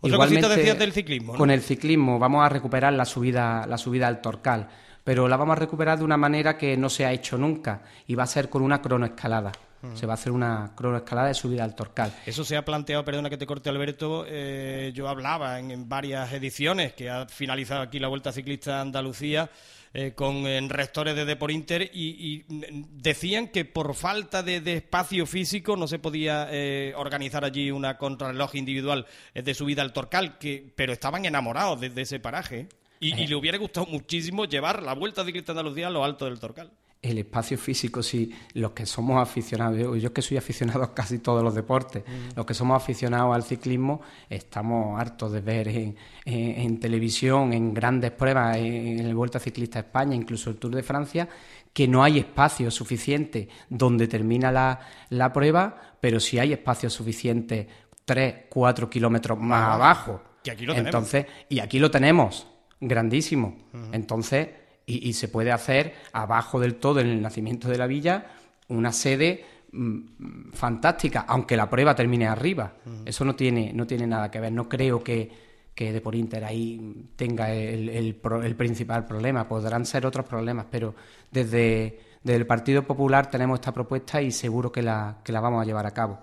Otra 0.00 0.16
cosita 0.16 0.48
decías 0.48 0.78
del 0.78 0.92
ciclismo. 0.92 1.34
Con 1.34 1.50
el 1.50 1.60
ciclismo 1.60 2.18
vamos 2.18 2.44
a 2.44 2.48
recuperar 2.48 2.92
la 2.92 3.04
subida, 3.04 3.66
la 3.66 3.76
subida 3.76 4.06
al 4.06 4.20
Torcal 4.20 4.68
pero 5.04 5.28
la 5.28 5.36
vamos 5.36 5.56
a 5.56 5.60
recuperar 5.60 5.98
de 5.98 6.04
una 6.04 6.16
manera 6.16 6.56
que 6.56 6.76
no 6.76 6.88
se 6.88 7.04
ha 7.04 7.12
hecho 7.12 7.36
nunca 7.38 7.82
y 8.06 8.14
va 8.14 8.24
a 8.24 8.26
ser 8.26 8.48
con 8.48 8.62
una 8.62 8.80
cronoescalada. 8.80 9.52
Mm. 9.82 9.96
Se 9.96 10.06
va 10.06 10.12
a 10.12 10.14
hacer 10.14 10.30
una 10.30 10.72
cronoescalada 10.76 11.28
de 11.28 11.34
subida 11.34 11.64
al 11.64 11.74
Torcal. 11.74 12.14
Eso 12.24 12.44
se 12.44 12.56
ha 12.56 12.64
planteado, 12.64 13.04
perdona 13.04 13.28
que 13.28 13.36
te 13.36 13.46
corte 13.46 13.68
Alberto, 13.68 14.24
eh, 14.28 14.92
yo 14.94 15.08
hablaba 15.08 15.58
en, 15.58 15.88
varias 15.88 16.32
ediciones 16.32 16.92
que 16.92 17.10
ha 17.10 17.26
finalizado 17.26 17.82
aquí 17.82 17.98
la 17.98 18.08
Vuelta 18.08 18.30
Ciclista 18.30 18.80
Andalucía 18.80 19.50
eh, 19.92 20.12
con 20.14 20.44
rectores 20.70 21.16
de 21.16 21.24
Deporinter 21.24 21.90
y, 21.92 22.44
y, 22.48 22.86
decían 22.92 23.48
que 23.48 23.64
por 23.64 23.94
falta 23.94 24.42
de, 24.44 24.58
espacio 24.72 25.26
físico 25.26 25.76
no 25.76 25.88
se 25.88 25.98
podía 25.98 26.46
eh, 26.50 26.94
organizar 26.96 27.44
allí 27.44 27.72
una 27.72 27.98
contrarreloj 27.98 28.54
individual 28.54 29.04
de 29.34 29.54
subida 29.54 29.82
al 29.82 29.92
Torcal, 29.92 30.38
que, 30.38 30.72
pero 30.76 30.92
estaban 30.92 31.24
enamorados 31.24 31.80
de 31.80 32.00
ese 32.00 32.20
paraje. 32.20 32.68
Y, 33.02 33.20
y 33.20 33.26
le 33.26 33.34
hubiera 33.34 33.58
gustado 33.58 33.86
muchísimo 33.86 34.44
llevar 34.44 34.80
la 34.80 34.94
Vuelta 34.94 35.24
Ciclista 35.24 35.50
Andalucía 35.50 35.88
a 35.88 35.90
lo 35.90 36.04
alto 36.04 36.26
del 36.26 36.38
Torcal. 36.38 36.70
El 37.02 37.18
espacio 37.18 37.58
físico, 37.58 38.00
si 38.00 38.32
los 38.54 38.70
que 38.70 38.86
somos 38.86 39.20
aficionados, 39.20 39.76
yo, 39.76 39.96
yo 39.96 40.12
que 40.12 40.22
soy 40.22 40.36
aficionado 40.36 40.84
a 40.84 40.94
casi 40.94 41.18
todos 41.18 41.42
los 41.42 41.52
deportes, 41.52 42.04
los 42.36 42.46
que 42.46 42.54
somos 42.54 42.80
aficionados 42.80 43.34
al 43.34 43.42
ciclismo, 43.42 44.02
estamos 44.30 45.00
hartos 45.00 45.32
de 45.32 45.40
ver 45.40 45.96
en, 46.24 46.78
televisión, 46.78 47.52
en 47.52 47.74
grandes 47.74 48.12
pruebas, 48.12 48.56
en, 48.58 49.00
el 49.00 49.16
Vuelta 49.16 49.40
Ciclista 49.40 49.80
España, 49.80 50.14
incluso 50.14 50.48
el 50.48 50.58
Tour 50.58 50.76
de 50.76 50.84
Francia, 50.84 51.28
que 51.72 51.88
no 51.88 52.04
hay 52.04 52.20
espacio 52.20 52.70
suficiente 52.70 53.48
donde 53.68 54.06
termina 54.06 54.52
la, 54.52 54.78
la 55.08 55.32
prueba, 55.32 55.96
pero 56.00 56.20
sí 56.20 56.38
hay 56.38 56.52
espacio 56.52 56.88
suficiente 56.88 57.66
tres, 58.04 58.44
cuatro 58.48 58.88
kilómetros 58.88 59.40
más 59.40 59.74
abajo. 59.74 60.22
Y 60.44 60.50
aquí 60.50 60.66
lo 60.66 60.74
Entonces, 60.74 61.26
y 61.48 61.58
aquí 61.58 61.80
lo 61.80 61.90
tenemos, 61.90 62.46
grandísimo. 62.82 63.56
Entonces, 63.92 64.48
y, 64.84 65.12
se 65.12 65.28
puede 65.28 65.52
hacer 65.52 65.94
abajo 66.12 66.60
del 66.60 66.74
todo, 66.74 67.00
en 67.00 67.08
el 67.08 67.22
nacimiento 67.22 67.68
de 67.68 67.78
la 67.78 67.86
villa, 67.86 68.26
una 68.68 68.92
sede 68.92 69.44
mm, 69.72 70.50
fantástica, 70.52 71.24
aunque 71.28 71.56
la 71.56 71.70
prueba 71.70 71.94
termine 71.94 72.26
arriba. 72.26 72.74
Eso 73.04 73.24
no 73.24 73.34
tiene, 73.34 73.72
no 73.72 73.86
tiene 73.86 74.06
nada 74.06 74.30
que 74.30 74.40
ver. 74.40 74.52
No 74.52 74.68
creo 74.68 75.02
que, 75.02 75.30
que 75.74 75.92
De 75.92 76.00
por 76.00 76.14
Inter 76.14 76.44
ahí 76.44 77.08
tenga 77.16 77.52
el, 77.52 77.88
el, 77.88 78.56
principal 78.56 79.06
problema. 79.06 79.48
Podrán 79.48 79.86
ser 79.86 80.04
otros 80.04 80.26
problemas, 80.26 80.66
pero 80.70 80.94
desde, 81.30 82.00
desde, 82.22 82.36
el 82.36 82.46
Partido 82.46 82.82
Popular 82.82 83.30
tenemos 83.30 83.60
esta 83.60 83.72
propuesta 83.72 84.20
y 84.20 84.32
seguro 84.32 84.72
que 84.72 84.82
la, 84.82 85.18
que 85.24 85.32
la 85.32 85.40
vamos 85.40 85.62
a 85.62 85.64
llevar 85.64 85.86
a 85.86 85.92
cabo. 85.92 86.18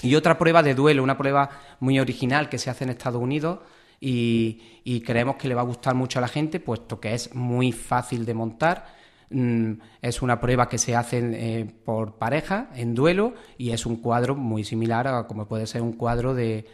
Y 0.00 0.14
otra 0.14 0.38
prueba 0.38 0.62
de 0.62 0.74
duelo, 0.74 1.02
una 1.02 1.18
prueba 1.18 1.50
muy 1.78 2.00
original 2.00 2.48
que 2.48 2.58
se 2.58 2.70
hace 2.70 2.84
en 2.84 2.90
Estados 2.90 3.22
Unidos 3.22 3.60
y, 4.04 5.00
creemos 5.02 5.36
que 5.36 5.46
le 5.46 5.54
va 5.54 5.60
a 5.60 5.64
gustar 5.64 5.94
mucho 5.94 6.18
a 6.18 6.22
la 6.22 6.28
gente, 6.28 6.58
puesto 6.58 6.98
que 6.98 7.14
es 7.14 7.34
muy 7.36 7.70
fácil 7.70 8.24
de 8.24 8.34
montar. 8.34 8.86
Mm, 9.30 9.74
es 10.02 10.22
una 10.22 10.40
prueba 10.40 10.68
que 10.68 10.76
se 10.76 10.96
hace 10.96 11.20
eh, 11.22 11.64
por 11.84 12.16
pareja, 12.16 12.70
en 12.74 12.94
duelo, 12.96 13.34
y 13.56 13.70
es 13.70 13.86
un 13.86 13.96
cuadro 13.96 14.34
muy 14.34 14.64
similar 14.64 15.06
a 15.06 15.26
como 15.28 15.46
puede 15.46 15.68
ser 15.68 15.82
un 15.82 15.92
cuadro 15.92 16.34
de, 16.34 16.66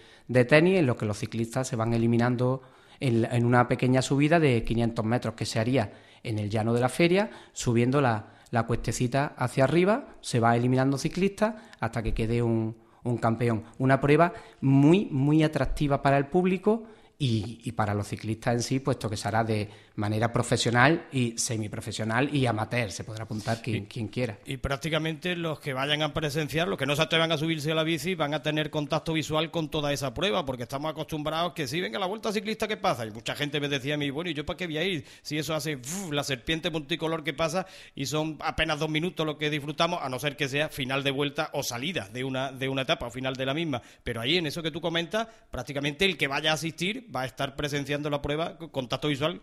tenis, 0.49 0.79
en 0.79 0.87
lo 0.87 0.97
que 0.97 1.05
los 1.05 1.19
ciclistas 1.19 1.69
se 1.69 1.77
van 1.77 1.93
eliminando 1.93 2.63
en, 2.99 3.45
una 3.45 3.69
pequeña 3.69 4.01
subida 4.01 4.41
de 4.41 4.65
500 4.65 5.05
metros 5.05 5.35
que 5.35 5.45
se 5.45 5.61
haría 5.61 5.93
en 6.23 6.39
el 6.39 6.49
llano 6.49 6.73
de 6.73 6.81
la 6.81 6.89
feria, 6.89 7.31
subiendo 7.53 8.01
la, 8.01 8.33
la 8.51 8.65
cuestecita 8.65 9.35
hacia 9.37 9.65
arriba, 9.65 10.17
se 10.23 10.41
va 10.41 10.57
eliminando 10.57 10.97
ciclistas 10.97 11.55
hasta 11.79 12.03
que 12.03 12.15
quede 12.15 12.43
un, 12.43 12.75
un 13.05 13.19
campeón. 13.19 13.65
Una 13.79 14.01
prueba 14.01 14.33
muy, 14.63 15.07
muy 15.11 15.43
atractiva 15.43 16.01
para 16.03 16.17
el 16.17 16.27
público 16.27 16.85
y, 17.19 17.73
para 17.73 17.95
los 17.95 18.09
ciclistas 18.09 18.55
en 18.55 18.63
sí, 18.63 18.81
puesto 18.81 19.11
que 19.11 19.17
se 19.17 19.29
hará 19.29 19.43
de 19.45 19.69
manera 19.99 20.33
profesional 20.33 21.09
y 21.11 21.37
semiprofesional 21.37 22.33
y 22.35 22.47
amateur, 22.47 22.93
se 22.93 23.03
podrá 23.03 23.25
apuntar 23.25 23.61
quien, 23.61 23.87
quien, 23.87 24.07
quiera. 24.07 24.39
Y 24.47 24.57
prácticamente 24.59 25.35
los 25.35 25.59
que 25.59 25.73
vayan 25.73 26.03
a 26.03 26.15
presenciar, 26.15 26.69
los 26.69 26.79
que 26.79 26.87
no 26.87 26.95
se 26.95 27.03
atrevan 27.03 27.33
a 27.33 27.37
subirse 27.37 27.73
a 27.73 27.75
la 27.75 27.83
bici, 27.83 28.15
van 28.15 28.33
a 28.33 28.41
tener 28.41 28.71
contacto 28.71 29.13
visual 29.13 29.51
con 29.51 29.69
toda 29.71 29.93
esa 29.93 30.15
prueba, 30.15 30.47
porque 30.47 30.63
estamos 30.63 30.93
acostumbrados 30.93 31.53
que 31.53 31.67
si 31.67 31.81
venga 31.81 31.99
la 31.99 32.07
vuelta 32.07 32.33
ciclista, 32.33 32.69
¿qué 32.69 32.77
pasa? 32.77 33.07
Y 33.07 33.11
mucha 33.11 33.35
gente 33.35 33.59
me 33.59 33.69
decía 33.69 33.95
a 33.95 33.97
mí, 33.97 34.09
bueno, 34.11 34.31
¿y 34.31 34.35
yo 34.35 34.47
para 34.47 34.57
qué 34.57 34.67
voy 34.67 34.79
a 34.79 34.85
ir? 34.85 35.05
Si 35.23 35.37
eso 35.37 35.53
hace 35.53 35.81
la 36.13 36.23
serpiente 36.23 36.71
multicolor 36.71 37.25
que 37.25 37.35
pasa 37.35 37.67
y 37.97 38.07
son 38.07 38.39
apenas 38.41 38.79
dos 38.79 38.89
minutos 38.89 39.27
lo 39.27 39.37
que 39.37 39.51
disfrutamos, 39.51 39.99
a 40.01 40.09
no 40.09 40.21
ser 40.21 40.37
que 40.37 40.49
sea 40.49 40.69
final 40.69 41.03
de 41.03 41.11
vuelta 41.11 41.51
o 41.55 41.65
salida 41.65 42.09
de 42.13 42.23
una, 42.23 42.53
de 42.53 42.69
una 42.69 42.83
etapa 42.83 43.09
o 43.09 43.11
final 43.11 43.35
de 43.35 43.47
la 43.47 43.53
misma. 43.53 43.83
Pero 44.05 44.21
ahí 44.21 44.37
en 44.37 44.47
eso 44.47 44.63
que 44.63 44.71
tú 44.71 44.81
comentas, 44.81 45.27
prácticamente 45.51 46.05
el 46.05 46.17
que 46.17 46.29
vaya 46.29 46.53
a 46.53 46.55
asistir 46.55 47.09
va 47.15 47.23
a 47.23 47.27
estar 47.27 47.57
presenciando 47.57 48.09
la 48.11 48.23
prueba 48.23 48.57
con 48.57 48.69
contacto 48.69 49.09
visual 49.09 49.43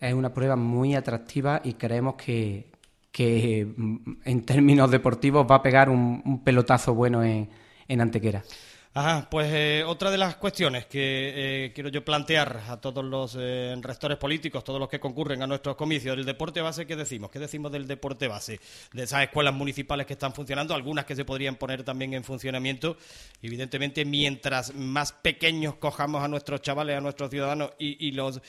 Es 0.00 0.14
una 0.14 0.32
prueba 0.32 0.56
muy 0.56 0.94
atractiva 0.94 1.60
y 1.64 1.74
creemos 1.74 2.14
que, 2.14 2.66
que 3.12 3.66
mm, 3.76 3.96
en 4.24 4.42
términos 4.44 4.90
deportivos 4.90 5.46
va 5.50 5.56
a 5.56 5.62
pegar 5.62 5.88
un, 5.88 6.42
pelotazo 6.44 6.94
bueno 6.94 7.22
en, 7.22 7.48
en 7.88 8.00
Antequera. 8.00 8.42
Ajá, 8.98 9.28
pues 9.28 9.52
eh, 9.52 9.84
otra 9.86 10.10
de 10.10 10.16
las 10.16 10.36
cuestiones 10.36 10.86
que 10.86 11.64
eh, 11.66 11.72
quiero 11.74 11.90
yo 11.90 12.02
plantear 12.02 12.62
a 12.66 12.78
todos 12.78 13.04
los 13.04 13.36
eh, 13.38 13.76
rectores 13.82 14.16
políticos, 14.16 14.64
todos 14.64 14.80
los 14.80 14.88
que 14.88 14.98
concurren 14.98 15.42
a 15.42 15.46
nuestros 15.46 15.76
comicios, 15.76 16.16
del 16.16 16.24
deporte 16.24 16.62
base, 16.62 16.86
¿qué 16.86 16.96
decimos? 16.96 17.30
¿Qué 17.30 17.38
decimos 17.38 17.70
del 17.70 17.86
deporte 17.86 18.26
base? 18.26 18.58
De 18.94 19.02
esas 19.02 19.22
escuelas 19.24 19.52
municipales 19.52 20.06
que 20.06 20.14
están 20.14 20.32
funcionando, 20.32 20.74
algunas 20.74 21.04
que 21.04 21.14
se 21.14 21.26
podrían 21.26 21.56
poner 21.56 21.82
también 21.84 22.14
en 22.14 22.24
funcionamiento. 22.24 22.96
Evidentemente, 23.42 24.06
mientras 24.06 24.74
más 24.74 25.12
pequeños 25.12 25.74
cojamos 25.74 26.24
a 26.24 26.28
nuestros 26.28 26.62
chavales, 26.62 26.96
a 26.96 27.02
nuestros 27.02 27.28
ciudadanos 27.28 27.72
y, 27.78 28.12
los 28.12 28.40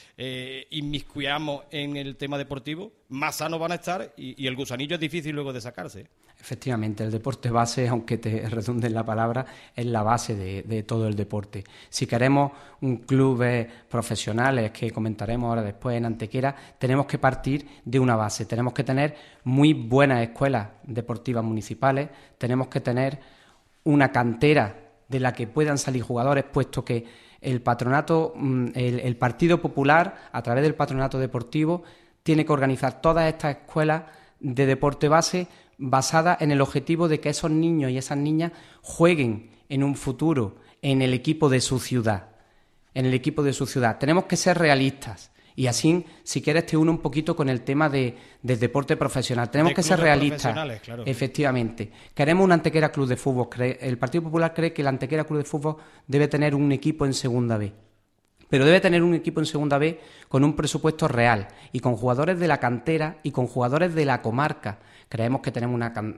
inmiscuyamos 0.69 1.65
en 1.71 1.97
el 1.97 2.15
tema 2.15 2.37
deportivo, 2.37 2.93
más 3.09 3.35
sanos 3.35 3.59
van 3.59 3.73
a 3.73 3.75
estar 3.75 4.13
y, 4.15 4.41
y 4.41 4.47
el 4.47 4.55
gusanillo 4.55 4.95
es 4.95 5.01
difícil 5.01 5.35
luego 5.35 5.51
de 5.51 5.59
sacarse. 5.59 6.07
Efectivamente, 6.39 7.03
el 7.03 7.11
deporte 7.11 7.49
base, 7.49 7.87
aunque 7.87 8.17
te 8.17 8.47
redunde 8.49 8.87
en 8.87 8.93
la 8.93 9.05
palabra, 9.05 9.45
es 9.75 9.85
la 9.85 10.03
base 10.03 10.35
de, 10.37 10.83
todo 10.83 11.07
el 11.07 11.15
deporte. 11.15 11.63
Si 11.89 12.05
queremos 12.05 12.51
un 12.81 12.97
club 12.97 13.43
profesionales, 13.89 14.71
que 14.71 14.91
comentaremos 14.91 15.49
ahora 15.49 15.63
después 15.63 15.97
en 15.97 16.05
Antequera, 16.05 16.55
tenemos 16.77 17.05
que 17.05 17.17
partir 17.17 17.67
de 17.83 17.99
una 17.99 18.15
base. 18.15 18.45
Tenemos 18.45 18.73
que 18.73 18.83
tener 18.83 19.15
muy 19.43 19.73
buenas 19.73 20.21
escuelas 20.21 20.69
deportivas 20.83 21.43
municipales, 21.43 22.09
tenemos 22.37 22.67
que 22.67 22.81
tener 22.81 23.19
una 23.83 24.11
cantera 24.11 24.75
de 25.07 25.19
la 25.19 25.33
que 25.33 25.47
puedan 25.47 25.77
salir 25.77 26.03
jugadores, 26.03 26.43
puesto 26.45 26.83
que 26.85 27.05
el 27.41 27.61
patronato, 27.61 28.33
mm, 28.35 28.67
el 28.75 29.15
Partido 29.15 29.61
Popular, 29.61 30.29
a 30.31 30.41
través 30.41 30.63
del 30.63 30.75
patronato 30.75 31.19
deportivo, 31.19 31.83
tiene 32.23 32.45
que 32.45 32.51
organizar 32.51 33.01
todas 33.01 33.27
estas 33.27 33.57
escuelas 33.57 34.03
de 34.39 34.65
deporte 34.65 35.07
base 35.07 35.47
basada 35.77 36.37
en 36.39 36.51
el 36.51 36.61
objetivo 36.61 37.07
de 37.07 37.19
que 37.19 37.29
esos 37.29 37.51
niños 37.51 37.91
y 37.91 37.97
esas 37.97 38.17
niñas 38.17 38.51
jueguen 38.81 39.51
en 39.69 39.83
un 39.83 39.95
futuro 39.95 40.57
en 40.81 41.01
el 41.01 41.13
equipo 41.13 41.49
de 41.49 41.61
su 41.61 41.79
ciudad. 41.79 42.29
En 42.93 43.05
el 43.05 43.13
equipo 43.13 43.43
de 43.43 43.53
su 43.53 43.65
ciudad. 43.65 43.97
Tenemos 43.97 44.25
que 44.25 44.35
ser 44.35 44.57
realistas. 44.57 45.31
Y 45.55 45.65
así, 45.65 46.05
si 46.23 46.41
quieres, 46.41 46.67
te 46.67 46.77
uno 46.77 46.91
un 46.91 46.99
poquito 46.99 47.35
con 47.35 47.49
el 47.49 47.61
tema 47.61 47.89
de, 47.89 48.15
del 48.43 48.59
deporte 48.59 48.95
profesional. 48.95 49.49
Tenemos 49.49 49.73
que 49.73 49.81
ser 49.81 49.99
realistas. 49.99 50.55
Efectivamente. 51.05 51.91
Queremos 52.13 52.43
un 52.43 52.51
Antequera 52.51 52.91
Club 52.91 53.07
de 53.07 53.17
Fútbol. 53.17 53.47
El 53.59 53.97
Partido 53.97 54.23
Popular 54.25 54.53
cree 54.53 54.71
que 54.71 54.83
el 54.83 54.87
Antequera 54.87 55.23
Club 55.23 55.39
de 55.39 55.45
Fútbol 55.45 55.77
debe 56.05 56.27
tener 56.27 56.53
un 56.53 56.71
equipo 56.71 57.05
en 57.05 57.13
segunda 57.13 57.57
B 57.57 57.73
pero 58.49 58.65
debe 58.65 58.81
tener 58.81 59.03
un 59.03 59.13
equipo 59.13 59.39
en 59.39 59.45
segunda 59.45 59.77
B 59.77 59.99
con 60.27 60.43
un 60.43 60.55
presupuesto 60.55 61.07
real 61.07 61.47
y 61.71 61.79
con 61.79 61.95
jugadores 61.95 62.39
de 62.39 62.47
la 62.47 62.59
cantera 62.59 63.17
y 63.23 63.31
con 63.31 63.47
jugadores 63.47 63.93
de 63.93 64.05
la 64.05 64.21
comarca. 64.21 64.79
Creemos 65.09 65.41
que 65.41 65.51
tenemos 65.51 65.75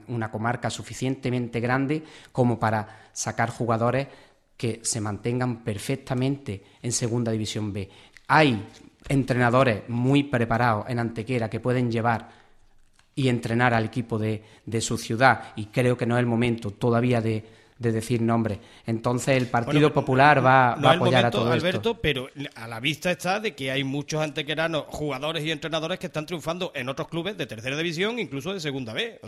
una, 0.07 0.31
comarca 0.31 0.69
suficientemente 0.69 1.59
grande 1.59 2.03
como 2.31 2.59
para 2.59 3.09
sacar 3.13 3.49
jugadores 3.49 4.07
que 4.57 4.79
se 4.83 5.01
mantengan 5.01 5.63
perfectamente 5.63 6.63
en 6.81 6.91
segunda 6.91 7.31
división 7.31 7.71
B. 7.71 7.89
Hay 8.27 8.67
entrenadores 9.07 9.87
muy 9.87 10.23
preparados 10.23 10.85
en 10.89 10.99
Antequera 10.99 11.49
que 11.49 11.59
pueden 11.59 11.91
llevar 11.91 12.29
y 13.15 13.27
entrenar 13.27 13.73
al 13.73 13.85
equipo 13.85 14.17
de 14.17 14.81
su 14.81 14.97
ciudad 14.97 15.53
y 15.55 15.67
creo 15.67 15.97
que 15.97 16.05
no 16.05 16.15
es 16.15 16.19
el 16.19 16.25
momento 16.25 16.71
todavía 16.71 17.21
de, 17.21 17.58
de 17.79 17.93
decir 17.93 18.21
nombres. 18.21 18.59
Entonces 18.85 19.37
el 19.37 19.47
Partido 19.47 19.91
Popular 19.93 20.45
va, 20.45 20.73
a 20.73 20.91
apoyar 20.91 21.25
a 21.25 21.31
todo 21.31 21.49
Alberto, 21.51 21.99
pero 21.99 22.29
a 22.55 22.67
la 22.67 22.79
vista 22.81 23.09
está 23.09 23.39
de 23.39 23.55
que 23.55 23.71
hay 23.71 23.85
muchos 23.85 24.21
antequeranos, 24.21 24.83
jugadores 24.89 25.43
y 25.45 25.51
entrenadores 25.51 25.97
que 25.97 26.07
están 26.07 26.25
triunfando 26.25 26.73
en 26.75 26.89
otros 26.89 27.07
clubes 27.07 27.37
de 27.37 27.47
tercera 27.47 27.77
división, 27.77 28.19
incluso 28.19 28.53
de 28.53 28.59
segunda 28.59 28.93
B. 28.93 29.21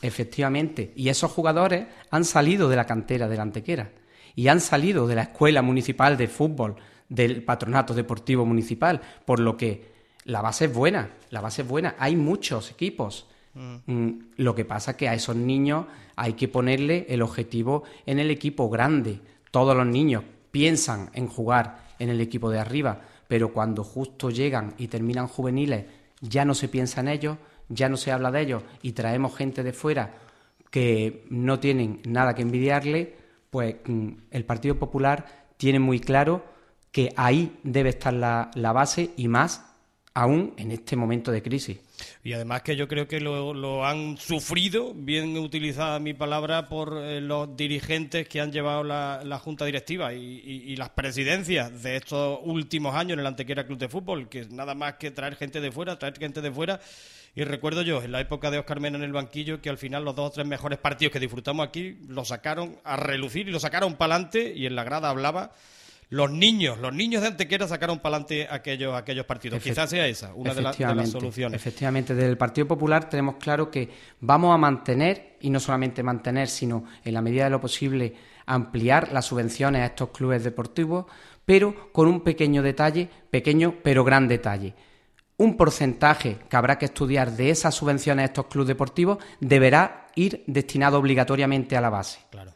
Efectivamente. 0.00 0.92
Y 0.94 1.08
esos 1.08 1.32
jugadores 1.32 1.86
han 2.10 2.24
salido 2.24 2.68
de 2.68 2.76
la 2.76 2.86
cantera 2.86 3.28
de 3.28 3.36
la 3.36 3.42
Antequera 3.42 3.90
y 4.36 4.46
han 4.46 4.60
salido 4.60 5.08
de 5.08 5.16
la 5.16 5.22
Escuela 5.22 5.60
Municipal 5.60 6.16
de 6.16 6.28
Fútbol 6.28 6.76
del 7.08 7.42
Patronato 7.42 7.94
Deportivo 7.94 8.46
Municipal, 8.46 9.00
por 9.26 9.40
lo 9.40 9.56
que 9.56 9.92
la 10.24 10.40
base 10.40 10.66
es 10.66 10.72
buena, 10.72 11.10
la 11.30 11.40
base 11.40 11.62
es 11.62 11.68
buena. 11.68 11.96
Hay 11.98 12.14
muchos 12.14 12.70
equipos 12.70 13.26
Mm, 13.54 14.10
lo 14.36 14.54
que 14.54 14.64
pasa 14.64 14.92
es 14.92 14.96
que 14.96 15.08
a 15.08 15.14
esos 15.14 15.36
niños 15.36 15.86
hay 16.16 16.34
que 16.34 16.48
ponerle 16.48 17.06
el 17.08 17.22
objetivo 17.22 17.84
en 18.06 18.18
el 18.18 18.30
equipo 18.30 18.70
grande. 18.70 19.20
Todos 19.50 19.76
los 19.76 19.86
niños 19.86 20.24
piensan 20.50 21.10
en 21.14 21.26
jugar 21.26 21.88
en 21.98 22.08
el 22.08 22.20
equipo 22.20 22.50
de 22.50 22.58
arriba, 22.58 23.02
pero 23.28 23.52
cuando 23.52 23.84
justo 23.84 24.30
llegan 24.30 24.74
y 24.78 24.88
terminan 24.88 25.28
juveniles, 25.28 25.86
ya 26.20 26.44
no 26.44 26.54
se 26.54 26.68
piensa 26.68 27.00
en 27.00 27.08
ellos, 27.08 27.38
ya 27.68 27.88
no 27.88 27.96
se 27.96 28.12
habla 28.12 28.30
de 28.30 28.40
ellos 28.40 28.62
y 28.82 28.92
traemos 28.92 29.36
gente 29.36 29.62
de 29.62 29.72
fuera 29.72 30.14
que 30.70 31.26
no 31.28 31.60
tienen 31.60 32.00
nada 32.06 32.34
que 32.34 32.42
envidiarle, 32.42 33.16
pues 33.50 33.76
mm, 33.84 34.08
el 34.30 34.44
Partido 34.44 34.78
Popular 34.78 35.46
tiene 35.58 35.78
muy 35.78 36.00
claro 36.00 36.44
que 36.90 37.12
ahí 37.16 37.58
debe 37.62 37.90
estar 37.90 38.12
la, 38.12 38.50
la 38.54 38.72
base 38.72 39.10
y 39.16 39.28
más 39.28 39.72
aún 40.14 40.54
en 40.56 40.72
este 40.72 40.96
momento 40.96 41.30
de 41.30 41.42
crisis. 41.42 41.78
Y 42.24 42.34
además 42.34 42.62
que 42.62 42.76
yo 42.76 42.86
creo 42.86 43.08
que 43.08 43.18
lo, 43.18 43.84
han 43.84 44.16
sufrido, 44.16 44.94
bien 44.94 45.36
utilizada 45.36 45.98
mi 45.98 46.14
palabra, 46.14 46.68
por 46.68 46.96
eh, 46.98 47.20
los 47.20 47.56
dirigentes 47.56 48.28
que 48.28 48.40
han 48.40 48.52
llevado 48.52 48.84
la, 48.84 49.40
Junta 49.42 49.64
Directiva 49.64 50.14
y, 50.14 50.76
las 50.76 50.90
presidencias 50.90 51.82
de 51.82 51.96
estos 51.96 52.38
últimos 52.44 52.94
años 52.94 53.14
en 53.14 53.20
el 53.20 53.26
Antequera 53.26 53.66
Club 53.66 53.78
de 53.78 53.88
Fútbol, 53.88 54.28
que 54.28 54.40
es 54.40 54.50
nada 54.50 54.74
más 54.76 54.94
que 54.94 55.10
traer 55.10 55.34
gente 55.34 55.60
de 55.60 55.72
fuera, 55.72 55.98
traer 55.98 56.16
gente 56.16 56.40
de 56.40 56.52
fuera. 56.52 56.80
Y 57.34 57.42
recuerdo 57.42 57.82
yo, 57.82 58.00
en 58.02 58.12
la 58.12 58.20
época 58.20 58.52
de 58.52 58.58
Oscar 58.58 58.78
Mena 58.78 58.98
en 58.98 59.04
el 59.04 59.12
banquillo, 59.12 59.60
que 59.60 59.70
al 59.70 59.78
final 59.78 60.04
los 60.04 60.14
dos 60.14 60.28
o 60.28 60.32
tres 60.32 60.46
mejores 60.46 60.78
partidos 60.78 61.12
que 61.12 61.18
disfrutamos 61.18 61.66
aquí 61.66 61.98
los 62.06 62.28
sacaron 62.28 62.78
a 62.84 62.96
relucir 62.96 63.48
y 63.48 63.50
los 63.50 63.62
sacaron 63.62 63.94
para 63.94 64.14
adelante 64.14 64.52
y 64.54 64.66
en 64.66 64.76
la 64.76 64.84
grada 64.84 65.08
hablaba 65.08 65.52
los 66.12 66.30
niños, 66.30 66.78
los 66.78 66.92
niños 66.92 67.22
de 67.22 67.28
Antequera 67.28 67.66
sacaron 67.66 67.98
para 68.00 68.16
adelante 68.16 68.46
aquellos, 68.50 68.94
aquellos 68.94 69.24
partidos. 69.24 69.62
Quizás 69.62 69.88
sea 69.88 70.06
esa 70.06 70.34
una 70.34 70.52
de, 70.52 70.60
las 70.60 70.76
soluciones. 71.08 71.58
Efectivamente, 71.58 72.14
desde 72.14 72.28
el 72.28 72.36
Partido 72.36 72.68
Popular 72.68 73.08
tenemos 73.08 73.36
claro 73.36 73.70
que 73.70 73.88
vamos 74.20 74.54
a 74.54 74.58
mantener, 74.58 75.38
y 75.40 75.48
no 75.48 75.58
solamente 75.58 76.02
mantener, 76.02 76.48
sino 76.48 76.84
en 77.02 77.14
la 77.14 77.22
medida 77.22 77.44
de 77.44 77.50
lo 77.50 77.62
posible 77.62 78.14
ampliar 78.44 79.10
las 79.10 79.24
subvenciones 79.24 79.80
a 79.80 79.86
estos 79.86 80.10
clubes 80.10 80.44
deportivos, 80.44 81.06
pero 81.46 81.90
con 81.92 82.08
un 82.08 82.20
pequeño 82.20 82.62
detalle, 82.62 83.08
pequeño 83.30 83.76
pero 83.82 84.04
gran 84.04 84.28
detalle. 84.28 84.74
Un 85.38 85.56
porcentaje 85.56 86.40
que 86.50 86.56
habrá 86.58 86.76
que 86.76 86.84
estudiar 86.84 87.32
de 87.32 87.48
esas 87.48 87.74
subvenciones 87.74 88.24
a 88.24 88.26
estos 88.26 88.48
clubes 88.48 88.68
deportivos 88.68 89.16
deberá 89.40 90.08
ir 90.14 90.44
destinado 90.46 90.98
obligatoriamente 90.98 91.74
a 91.74 91.80
la 91.80 91.88
base. 91.88 92.18
Claro. 92.30 92.52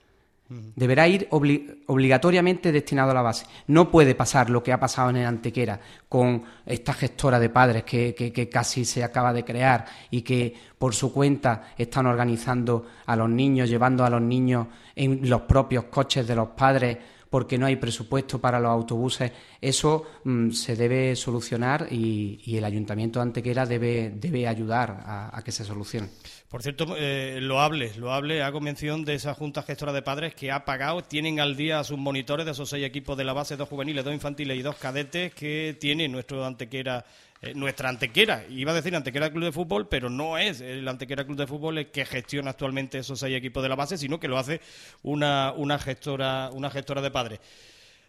Deberá 0.48 1.08
ir 1.08 1.28
obligatoriamente 1.30 2.70
destinado 2.70 3.10
a 3.10 3.14
la 3.14 3.22
base. 3.22 3.46
No 3.66 3.90
puede 3.90 4.14
pasar 4.14 4.48
lo 4.48 4.62
que 4.62 4.72
ha 4.72 4.78
pasado 4.78 5.10
en 5.10 5.16
el 5.16 5.26
Antequera 5.26 5.80
con 6.08 6.44
esta 6.64 6.92
gestora 6.92 7.40
de 7.40 7.48
padres 7.48 7.82
que, 7.82 8.14
que, 8.14 8.48
casi 8.48 8.84
se 8.84 9.02
acaba 9.02 9.32
de 9.32 9.44
crear 9.44 9.86
y 10.10 10.22
que 10.22 10.54
por 10.78 10.94
su 10.94 11.12
cuenta 11.12 11.74
están 11.76 12.06
organizando 12.06 12.86
a 13.06 13.16
los 13.16 13.28
niños, 13.28 13.68
llevando 13.68 14.04
a 14.04 14.10
los 14.10 14.22
niños 14.22 14.68
en 14.94 15.28
los 15.28 15.42
propios 15.42 15.84
coches 15.84 16.26
de 16.26 16.36
los 16.36 16.48
padres 16.50 16.98
porque 17.28 17.58
no 17.58 17.66
hay 17.66 17.76
presupuesto 17.76 18.40
para 18.40 18.60
los 18.60 18.70
autobuses. 18.70 19.32
Eso 19.60 20.04
mm, 20.24 20.50
se 20.50 20.76
debe 20.76 21.16
solucionar 21.16 21.88
y, 21.90 22.56
el 22.56 22.64
Ayuntamiento 22.64 23.18
de 23.18 23.24
Antequera 23.24 23.66
debe, 23.66 24.10
debe 24.14 24.46
ayudar 24.46 25.04
a, 25.04 25.42
que 25.44 25.52
se 25.52 25.64
solucione. 25.64 26.08
Por 26.48 26.62
cierto, 26.62 26.94
eh, 26.96 27.40
lo 27.42 27.60
hable, 27.60 27.92
lo 27.96 28.12
hable, 28.12 28.42
hago 28.42 28.60
mención 28.60 29.04
de 29.04 29.14
esa 29.14 29.34
Junta 29.34 29.62
Gestora 29.62 29.92
de 29.92 30.02
Padres 30.02 30.34
que 30.34 30.52
ha 30.52 30.64
pagado, 30.64 31.02
tienen 31.02 31.40
al 31.40 31.56
día 31.56 31.80
a 31.80 31.84
sus 31.84 31.98
monitores 31.98 32.46
de 32.46 32.52
esos 32.52 32.68
seis 32.68 32.86
equipos 32.86 33.16
de 33.18 33.24
la 33.24 33.32
base, 33.32 33.56
dos 33.56 33.68
juveniles, 33.68 34.04
dos 34.04 34.14
infantiles 34.14 34.56
y 34.56 34.62
dos 34.62 34.76
cadetes 34.76 35.34
que 35.34 35.76
tiene 35.80 36.08
nuestro 36.08 36.44
Antequera 36.46 37.04
eh, 37.42 37.52
nuestra 37.54 37.88
Antequera. 37.88 38.44
Iba 38.48 38.72
a 38.72 38.74
decir 38.74 38.94
Antequera 38.96 39.30
Club 39.30 39.44
de 39.44 39.52
Fútbol, 39.52 39.88
pero 39.88 40.08
no 40.08 40.38
es 40.38 40.60
el 40.60 40.86
Antequera 40.88 41.24
Club 41.24 41.36
de 41.36 41.46
Fútbol 41.46 41.78
el 41.78 41.90
que 41.90 42.06
gestiona 42.06 42.50
actualmente 42.50 42.98
esos 42.98 43.20
seis 43.20 43.36
equipos 43.36 43.62
de 43.62 43.68
la 43.68 43.74
base, 43.74 43.98
sino 43.98 44.18
que 44.18 44.28
lo 44.28 44.38
hace 44.38 44.60
una, 45.02 45.52
una, 45.52 45.78
gestora, 45.78 46.50
una 46.52 46.70
gestora 46.70 47.02
de 47.02 47.10
padres. 47.10 47.40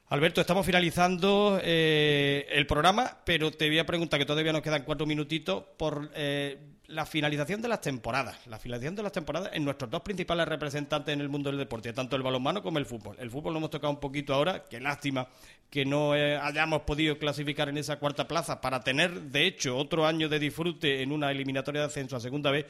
Alberto, 0.09 0.39
estamos 0.39 0.65
finalizando 0.65 1.59
eh, 1.61 2.47
el 2.51 2.65
programa, 2.65 3.17
pero 3.25 3.51
te 3.51 3.67
voy 3.67 3.79
a 3.79 3.85
preguntar, 3.85 4.17
que 4.17 4.25
todavía 4.25 4.53
nos 4.53 4.61
quedan 4.61 4.83
cuatro 4.83 5.05
minutitos, 5.05 5.65
por 5.75 6.11
eh, 6.15 6.57
la 6.85 7.05
finalización 7.05 7.61
de 7.61 7.67
las 7.67 7.81
temporadas. 7.81 8.37
La 8.47 8.57
finalización 8.57 8.95
de 8.95 9.03
las 9.03 9.11
temporadas 9.11 9.49
en 9.51 9.65
nuestros 9.65 9.91
dos 9.91 10.03
principales 10.03 10.47
representantes 10.47 11.13
en 11.13 11.19
el 11.19 11.27
mundo 11.27 11.49
del 11.49 11.59
deporte, 11.59 11.91
tanto 11.91 12.15
el 12.15 12.23
balonmano 12.23 12.63
como 12.63 12.77
el 12.77 12.85
fútbol. 12.85 13.17
El 13.19 13.29
fútbol 13.29 13.51
lo 13.51 13.57
hemos 13.59 13.69
tocado 13.69 13.91
un 13.91 13.99
poquito 13.99 14.33
ahora, 14.33 14.63
qué 14.69 14.79
lástima 14.79 15.27
que 15.69 15.83
no 15.83 16.15
eh, 16.15 16.37
hayamos 16.37 16.83
podido 16.83 17.19
clasificar 17.19 17.67
en 17.67 17.77
esa 17.77 17.99
cuarta 17.99 18.29
plaza 18.29 18.61
para 18.61 18.79
tener, 18.79 19.11
de 19.23 19.45
hecho, 19.45 19.75
otro 19.75 20.07
año 20.07 20.29
de 20.29 20.39
disfrute 20.39 21.01
en 21.01 21.11
una 21.11 21.31
eliminatoria 21.31 21.81
de 21.81 21.87
ascenso 21.87 22.15
a 22.15 22.21
segunda 22.21 22.49
vez. 22.49 22.65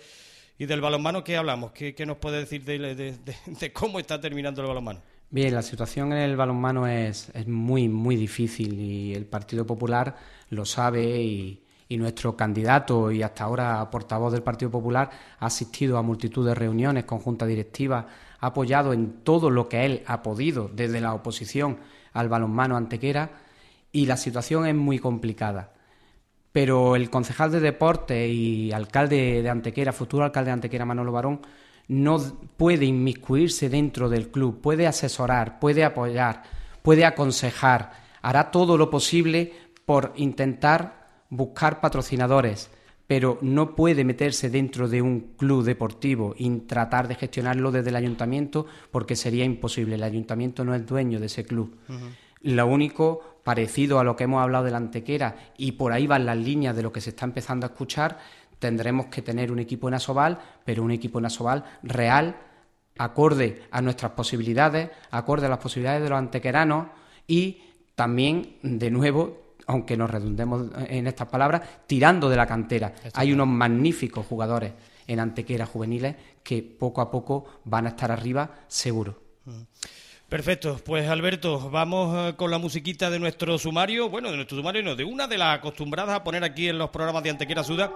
¿Y 0.58 0.66
del 0.66 0.82
balonmano 0.82 1.24
qué 1.24 1.38
hablamos? 1.38 1.72
¿Qué, 1.72 2.04
nos 2.08 2.18
puede 2.18 2.40
decir 2.40 2.64
de 2.64 3.74
cómo 3.74 4.00
está 4.00 4.20
terminando 4.20 4.62
el 4.62 4.68
balonmano? 4.68 5.04
Bien, 5.30 5.54
la 5.54 5.62
situación 5.62 6.14
en 6.14 6.20
el 6.20 6.38
balonmano 6.38 6.88
es, 6.88 7.30
es 7.34 7.48
muy, 7.48 7.90
muy 7.90 8.16
difícil 8.16 8.80
y 8.80 9.14
el 9.14 9.26
Partido 9.26 9.66
Popular 9.66 10.16
lo 10.50 10.64
sabe 10.64 11.22
y, 11.22 11.64
nuestro 11.90 12.36
candidato 12.36 13.12
y 13.12 13.24
hasta 13.24 13.44
ahora 13.46 13.90
portavoz 13.90 14.32
del 14.34 14.44
Partido 14.44 14.72
Popular 14.72 15.10
ha 15.40 15.46
asistido 15.46 15.98
a 15.98 16.02
multitud 16.02 16.46
de 16.46 16.54
reuniones 16.56 17.06
con 17.06 17.20
junta 17.20 17.46
directiva, 17.46 18.08
ha 18.40 18.48
apoyado 18.48 18.94
en 18.94 19.24
todo 19.24 19.50
lo 19.50 19.68
que 19.70 19.86
él 19.86 20.04
ha 20.06 20.22
podido 20.22 20.70
desde 20.74 21.02
la 21.02 21.14
oposición 21.14 21.78
al 22.14 22.30
balonmano 22.30 22.78
antequera 22.78 23.32
y 23.92 24.06
la 24.06 24.18
situación 24.18 24.66
es 24.66 24.76
muy 24.76 25.00
complicada. 25.00 25.74
Pero 26.52 26.96
el 26.96 27.10
concejal 27.10 27.52
de 27.52 27.60
deporte 27.60 28.28
y 28.30 28.72
alcalde 28.72 29.42
de 29.42 29.50
Antequera, 29.50 29.94
futuro 29.94 30.26
alcalde 30.26 30.50
de 30.50 30.54
Antequera, 30.54 30.86
Manolo 30.86 31.12
Barón, 31.12 31.42
no 31.88 32.20
puede 32.58 32.86
inmiscuirse 32.86 33.70
dentro 33.70 34.10
del 34.10 34.30
club, 34.30 34.62
puede 34.62 34.88
asesorar, 34.88 35.60
puede 35.60 35.84
apoyar, 35.84 36.44
puede 36.82 37.06
aconsejar, 37.06 37.92
hará 38.22 38.52
todo 38.52 38.78
lo 38.78 38.90
posible 38.90 39.54
por 39.86 40.14
intentar 40.18 41.08
buscar 41.30 41.80
patrocinadores, 41.80 42.70
pero 43.08 43.38
no 43.42 43.74
puede 43.74 44.04
meterse 44.04 44.50
dentro 44.50 44.90
de 44.90 45.02
un 45.02 45.34
club 45.38 45.64
deportivo 45.64 46.36
y 46.38 46.50
tratar 46.60 47.08
de 47.08 47.16
gestionarlo 47.16 47.72
desde 47.72 47.90
el 47.90 47.96
ayuntamiento 47.96 48.66
porque 48.92 49.16
sería 49.16 49.46
imposible. 49.46 49.96
El 49.96 50.04
ayuntamiento 50.04 50.66
no 50.66 50.76
es 50.76 50.86
dueño 50.86 51.20
de 51.20 51.28
ese 51.28 51.46
club. 51.46 51.78
Lo 52.42 52.68
único 52.68 53.40
parecido 53.44 54.00
a 54.00 54.04
lo 54.04 54.18
que 54.18 54.26
hemos 54.26 54.44
hablado 54.44 54.66
de 54.66 54.72
la 54.72 54.78
antequera, 54.78 55.54
y 55.58 55.72
por 55.72 55.94
ahí 55.94 56.06
van 56.06 56.26
las 56.26 56.38
líneas 56.38 56.76
de 56.76 56.84
lo 56.84 56.92
que 56.92 57.00
se 57.00 57.12
está 57.12 57.24
empezando 57.24 57.66
a 57.66 57.70
escuchar, 57.70 58.20
tendremos 58.60 59.08
que 59.08 59.22
tener 59.22 59.52
un 59.52 59.60
equipo 59.60 59.88
en 59.88 59.94
Asobal, 59.94 60.40
pero 60.66 60.84
un 60.84 60.92
equipo 60.92 61.20
en 61.20 61.26
Asobal 61.26 61.64
real, 61.84 62.38
acorde 62.98 63.64
a 63.72 63.82
nuestras 63.82 64.12
posibilidades, 64.14 64.90
acorde 65.12 65.46
a 65.46 65.50
las 65.50 65.60
posibilidades 65.60 66.04
de 66.04 66.10
los 66.10 66.18
antequeranos 66.18 66.88
y 67.28 67.62
también, 67.96 68.58
de 68.62 68.92
nuevo, 68.92 69.56
aunque 69.68 69.98
nos 69.98 70.10
redundemos 70.10 70.68
en 70.88 71.08
estas 71.08 71.28
palabras, 71.28 71.62
tirando 71.88 72.30
de 72.30 72.38
la 72.38 72.48
cantera. 72.48 72.94
Hay 73.14 73.34
unos 73.34 73.48
magníficos 73.48 74.26
jugadores 74.26 74.74
en 75.08 75.20
Antequera 75.20 75.66
juveniles 75.66 76.16
que 76.44 76.62
poco 76.62 77.02
a 77.02 77.10
poco 77.10 77.46
van 77.66 77.86
a 77.86 77.90
estar 77.90 78.12
arriba, 78.12 78.52
seguro. 78.68 79.20
Mm. 79.46 79.62
Perfecto, 80.30 80.78
pues 80.84 81.08
Alberto, 81.08 81.70
vamos 81.70 82.14
eh, 82.32 82.36
con 82.36 82.52
la 82.52 82.58
musiquita 82.58 83.10
de 83.10 83.18
nuestro 83.18 83.58
sumario, 83.58 84.10
bueno, 84.10 84.30
de 84.30 84.36
nuestro 84.36 84.58
sumario 84.58 84.84
no, 84.84 84.94
de 84.94 85.06
una 85.06 85.26
de 85.26 85.38
las 85.38 85.60
acostumbradas 85.60 86.16
a 86.16 86.24
poner 86.26 86.44
aquí 86.44 86.68
en 86.68 86.78
los 86.78 86.90
programas 86.90 87.24
de 87.24 87.30
Antequera 87.30 87.64
Suda, 87.64 87.94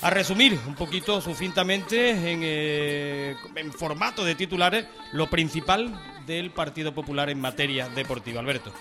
a 0.00 0.10
resumir 0.10 0.56
un 0.68 0.76
poquito 0.76 1.20
sucintamente 1.20 2.10
en, 2.10 2.40
eh, 2.44 3.34
formato 3.76 4.24
de 4.24 4.36
titulares 4.36 4.86
lo 5.12 5.28
principal 5.28 5.92
del 6.24 6.52
Partido 6.52 6.94
Popular 6.94 7.30
en 7.30 7.40
materia 7.40 7.88
deportiva. 7.88 8.38
Alberto. 8.38 8.72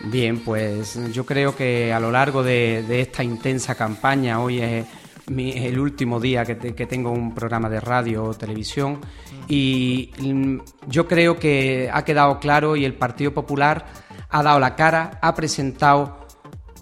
Bien, 0.00 0.40
pues 0.40 0.98
yo 1.12 1.24
creo 1.24 1.54
que 1.54 1.92
a 1.92 2.00
lo 2.00 2.10
largo 2.10 2.42
de, 2.42 2.82
de 2.82 3.00
esta 3.00 3.22
intensa 3.22 3.76
campaña, 3.76 4.40
hoy 4.40 4.60
es 4.60 4.86
el 5.26 5.78
último 5.78 6.20
día 6.20 6.44
que, 6.44 6.86
tengo 6.86 7.10
un 7.10 7.34
programa 7.34 7.68
de 7.68 7.80
radio 7.80 8.24
o 8.24 8.34
televisión 8.34 9.00
y 9.48 10.10
mm, 10.18 10.58
yo 10.88 11.06
creo 11.06 11.38
que 11.38 11.90
ha 11.92 12.04
quedado 12.04 12.38
claro 12.40 12.76
y 12.76 12.84
el 12.84 12.94
Partido 12.94 13.32
Popular 13.32 13.86
ha 14.28 14.42
dado 14.42 14.58
la 14.58 14.74
cara, 14.74 15.18
ha 15.22 15.34
presentado 15.34 16.26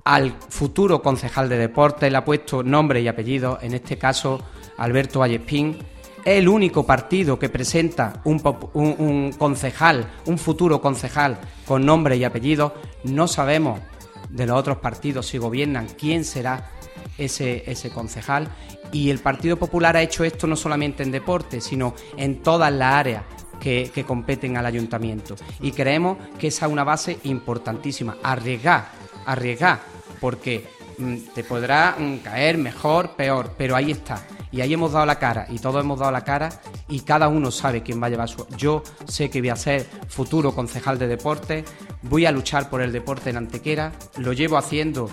al 0.05 0.33
futuro 0.49 1.03
concejal 1.03 1.49
de 1.49 1.59
deportes, 1.59 2.11
le 2.11 2.17
ha 2.17 2.25
puesto 2.25 2.63
nombre 2.63 3.01
y 3.01 3.09
apellido, 3.09 3.59
en 3.61 3.75
este 3.75 3.99
caso 3.99 4.41
Alberto 4.79 5.21
Vallespín. 5.21 5.77
Es 6.25 6.39
el 6.39 6.49
único 6.49 6.85
partido 6.85 7.39
que 7.39 7.49
presenta 7.49 8.21
un, 8.25 8.43
un 8.75 9.33
concejal, 9.33 10.07
un 10.27 10.39
futuro 10.39 10.81
concejal 10.81 11.39
con 11.67 11.85
nombre 11.85 12.17
y 12.17 12.25
apellido. 12.25 12.75
No 13.05 13.27
sabemos 13.27 13.81
de 14.29 14.47
los 14.47 14.59
otros 14.59 14.79
partidos 14.79 15.27
si 15.27 15.39
gobiernan 15.39 15.89
quién 15.99 16.25
será 16.25 16.71
ese, 17.19 17.91
concejal. 17.93 18.49
Y 18.93 19.11
el 19.11 19.19
Partido 19.19 19.57
Popular 19.57 19.97
ha 19.97 20.03
hecho 20.03 20.25
esto 20.25 20.47
no 20.47 20.57
solamente 20.57 21.03
en 21.03 21.11
deporte, 21.11 21.61
sino 21.61 21.95
en 22.17 22.43
todas 22.43 22.73
las 22.73 22.95
áreas 22.95 23.25
que, 23.61 24.05
competen 24.07 24.57
al 24.57 24.67
ayuntamiento. 24.67 25.37
Y 25.61 25.73
creemos 25.73 26.19
que 26.39 26.49
esa 26.49 26.67
es 26.67 26.73
una 26.73 26.85
base 26.85 27.19
importantísima. 27.25 28.17
Arriesgar, 28.23 28.89
arriesgar, 29.27 29.81
porque 30.21 30.67
mm, 30.99 31.17
te 31.35 31.45
podrá 31.45 31.97
mm, 31.99 32.19
caer 32.19 32.59
mejor, 32.59 33.11
peor, 33.17 33.55
pero 33.57 33.77
ahí 33.77 33.93
está. 33.93 34.27
Y 34.53 34.63
ahí 34.63 34.73
hemos 34.73 34.93
dado 34.93 35.07
la 35.07 35.19
cara, 35.19 35.47
y 35.49 35.61
todos 35.61 35.81
hemos 35.81 36.01
dado 36.01 36.11
la 36.11 36.25
cara, 36.25 36.49
y 36.89 37.01
cada 37.01 37.29
uno 37.29 37.53
sabe 37.53 37.83
quién 37.83 38.03
va 38.03 38.09
a 38.09 38.11
llevar 38.11 38.29
su. 38.29 38.45
Yo 38.57 38.83
sé 39.07 39.31
que 39.31 39.41
voy 39.41 39.51
a 39.51 39.57
ser 39.57 39.87
futuro 40.09 40.53
concejal 40.53 40.99
de 40.99 41.07
deporte, 41.07 41.65
voy 42.03 42.27
a 42.27 42.33
luchar 42.33 42.69
por 42.69 42.83
el 42.83 42.91
deporte 42.91 43.31
en 43.31 43.37
Antequera, 43.37 43.93
lo 44.17 44.33
llevo 44.33 44.57
haciendo 44.57 45.09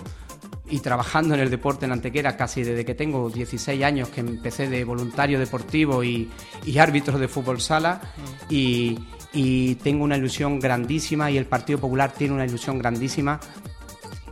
y 0.70 0.80
trabajando 0.80 1.34
en 1.34 1.40
el 1.40 1.50
deporte 1.50 1.86
en 1.86 1.92
Antequera 1.92 2.36
casi 2.36 2.62
desde 2.62 2.84
que 2.84 2.94
tengo 2.94 3.30
16 3.30 3.82
años, 3.82 4.08
que 4.08 4.20
empecé 4.20 4.68
de 4.68 4.84
voluntario 4.84 5.38
deportivo 5.38 6.04
y, 6.04 6.30
árbitro 6.78 7.18
de 7.18 7.28
fútbol 7.28 7.60
sala. 7.60 8.00
Mm. 8.16 8.52
Y, 8.52 8.98
y 9.32 9.74
tengo 9.76 10.04
una 10.04 10.16
ilusión 10.16 10.58
grandísima 10.60 11.30
y 11.30 11.36
el 11.36 11.46
Partido 11.46 11.78
Popular 11.78 12.12
tiene 12.12 12.34
una 12.34 12.46
ilusión 12.46 12.78
grandísima 12.78 13.40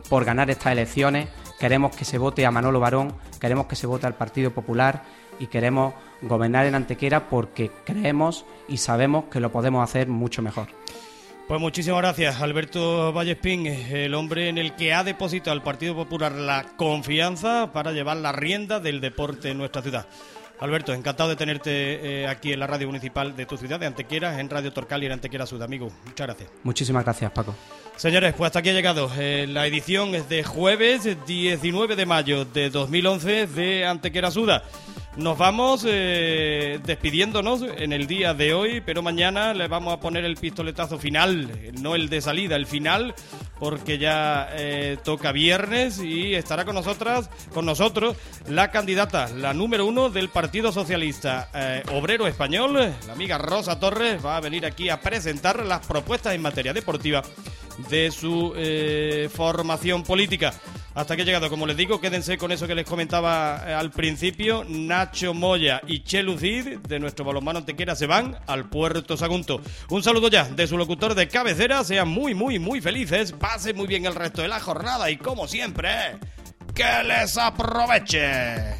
por 0.09 0.25
ganar 0.25 0.49
estas 0.49 0.73
elecciones 0.73 1.27
queremos 1.57 1.95
que 1.95 2.05
se 2.05 2.17
vote 2.17 2.45
a 2.45 2.51
Manolo 2.51 2.79
Barón, 2.79 3.13
queremos 3.39 3.65
que 3.67 3.75
se 3.75 3.87
vote 3.87 4.07
al 4.07 4.15
Partido 4.15 4.51
Popular 4.51 5.03
y 5.39 5.47
queremos 5.47 5.93
gobernar 6.21 6.65
en 6.65 6.75
Antequera 6.75 7.29
porque 7.29 7.71
creemos 7.85 8.45
y 8.67 8.77
sabemos 8.77 9.25
que 9.25 9.39
lo 9.39 9.51
podemos 9.51 9.83
hacer 9.83 10.07
mucho 10.07 10.41
mejor. 10.41 10.67
Pues 11.47 11.61
muchísimas 11.61 12.01
gracias, 12.01 12.41
Alberto 12.41 13.13
Vallespín, 13.13 13.67
el 13.67 14.13
hombre 14.15 14.49
en 14.49 14.57
el 14.57 14.75
que 14.75 14.93
ha 14.93 15.05
depositado 15.05 15.53
al 15.53 15.63
Partido 15.63 15.95
Popular 15.95 16.33
la 16.33 16.73
confianza 16.75 17.71
para 17.71 17.93
llevar 17.93 18.17
la 18.17 18.33
rienda 18.33 18.81
del 18.81 18.99
deporte 18.99 19.51
en 19.51 19.57
nuestra 19.57 19.81
ciudad. 19.81 20.07
Alberto, 20.59 20.93
encantado 20.93 21.29
de 21.29 21.37
tenerte 21.37 22.23
eh, 22.23 22.27
aquí 22.27 22.51
en 22.51 22.59
la 22.59 22.67
radio 22.67 22.87
municipal 22.87 23.33
de 23.33 23.45
tu 23.45 23.55
ciudad, 23.55 23.79
de 23.79 23.85
Antequera, 23.85 24.41
en 24.41 24.49
Radio 24.49 24.73
Torcal 24.73 25.01
y 25.03 25.05
en 25.05 25.13
Antequera 25.13 25.45
Sud, 25.45 25.61
amigo. 25.61 25.89
Muchas 26.03 26.27
gracias. 26.27 26.49
Muchísimas 26.63 27.05
gracias, 27.05 27.31
Paco. 27.31 27.55
Señores, 27.95 28.33
pues 28.35 28.47
hasta 28.47 28.59
aquí 28.59 28.69
ha 28.69 28.73
llegado. 28.73 29.09
Eh, 29.17 29.45
la 29.47 29.67
edición 29.67 30.15
es 30.15 30.27
de 30.27 30.43
jueves 30.43 31.07
19 31.25 31.95
de 31.95 32.05
mayo 32.05 32.43
de 32.43 32.69
2011 32.69 33.47
de 33.47 33.85
Antequera 33.85 34.31
Suda. 34.31 34.63
Nos 35.17 35.35
vamos 35.35 35.83
eh, 35.87 36.79
despidiéndonos 36.85 37.63
en 37.63 37.91
el 37.91 38.05
día 38.05 38.35
de 38.35 38.53
hoy, 38.53 38.81
pero 38.81 39.01
mañana 39.01 39.55
le 39.55 39.67
vamos 39.67 39.95
a 39.95 39.99
poner 39.99 40.23
el 40.23 40.35
pistoletazo 40.35 40.99
final, 40.99 41.51
no 41.81 41.95
el 41.95 42.07
de 42.07 42.21
salida, 42.21 42.55
el 42.55 42.67
final, 42.67 43.15
porque 43.59 43.97
ya 43.97 44.47
eh, 44.51 44.97
toca 45.03 45.31
viernes 45.31 45.99
y 45.99 46.35
estará 46.35 46.65
con 46.65 46.75
nosotras, 46.75 47.31
con 47.51 47.65
nosotros, 47.65 48.15
la 48.47 48.69
candidata, 48.69 49.27
la 49.29 49.55
número 49.55 49.87
uno 49.87 50.11
del 50.11 50.29
Partido 50.29 50.71
Socialista 50.71 51.49
eh, 51.51 51.81
Obrero 51.93 52.27
Español, 52.27 52.93
la 53.07 53.13
amiga 53.13 53.39
Rosa 53.39 53.79
Torres, 53.79 54.23
va 54.23 54.37
a 54.37 54.41
venir 54.41 54.67
aquí 54.67 54.89
a 54.89 55.01
presentar 55.01 55.65
las 55.65 55.83
propuestas 55.87 56.35
en 56.35 56.43
materia 56.43 56.73
deportiva 56.73 57.23
de 57.89 58.11
su 58.11 58.53
formación 59.33 60.03
política. 60.03 60.53
Hasta 60.97 61.15
que 61.15 61.21
he 61.21 61.25
llegado, 61.25 61.47
como 61.51 61.67
les 61.67 61.77
digo, 61.77 62.01
quédense 62.01 62.39
con 62.39 62.51
eso 62.51 62.65
que 62.65 62.73
les 62.73 62.83
comentaba 62.83 63.63
eh, 63.67 63.71
al 63.71 63.91
principio. 63.91 64.65
Nacho 64.67 65.35
Moya 65.35 65.79
y 65.85 66.01
Chelucid 66.01 66.79
de 66.79 66.99
nuestro 66.99 67.23
balonmano 67.23 67.63
Tequera 67.63 67.95
se 67.95 68.07
van 68.07 68.35
al 68.47 68.67
Puerto 68.67 69.15
Sagunto. 69.15 69.61
Un 69.91 70.01
saludo 70.01 70.27
ya 70.27 70.45
de 70.45 70.65
su 70.65 70.75
locutor 70.75 71.13
de 71.13 71.27
cabecera. 71.27 71.83
Sean 71.83 72.07
muy, 72.07 72.33
muy, 72.33 72.57
muy 72.57 72.81
felices. 72.81 73.31
Pasen 73.31 73.77
muy 73.77 73.85
bien 73.85 74.07
el 74.07 74.15
resto 74.15 74.41
de 74.41 74.47
la 74.47 74.59
jornada 74.59 75.11
y 75.11 75.17
como 75.17 75.47
siempre, 75.47 76.17
que 76.73 77.03
les 77.05 77.37
aproveche. 77.37 78.73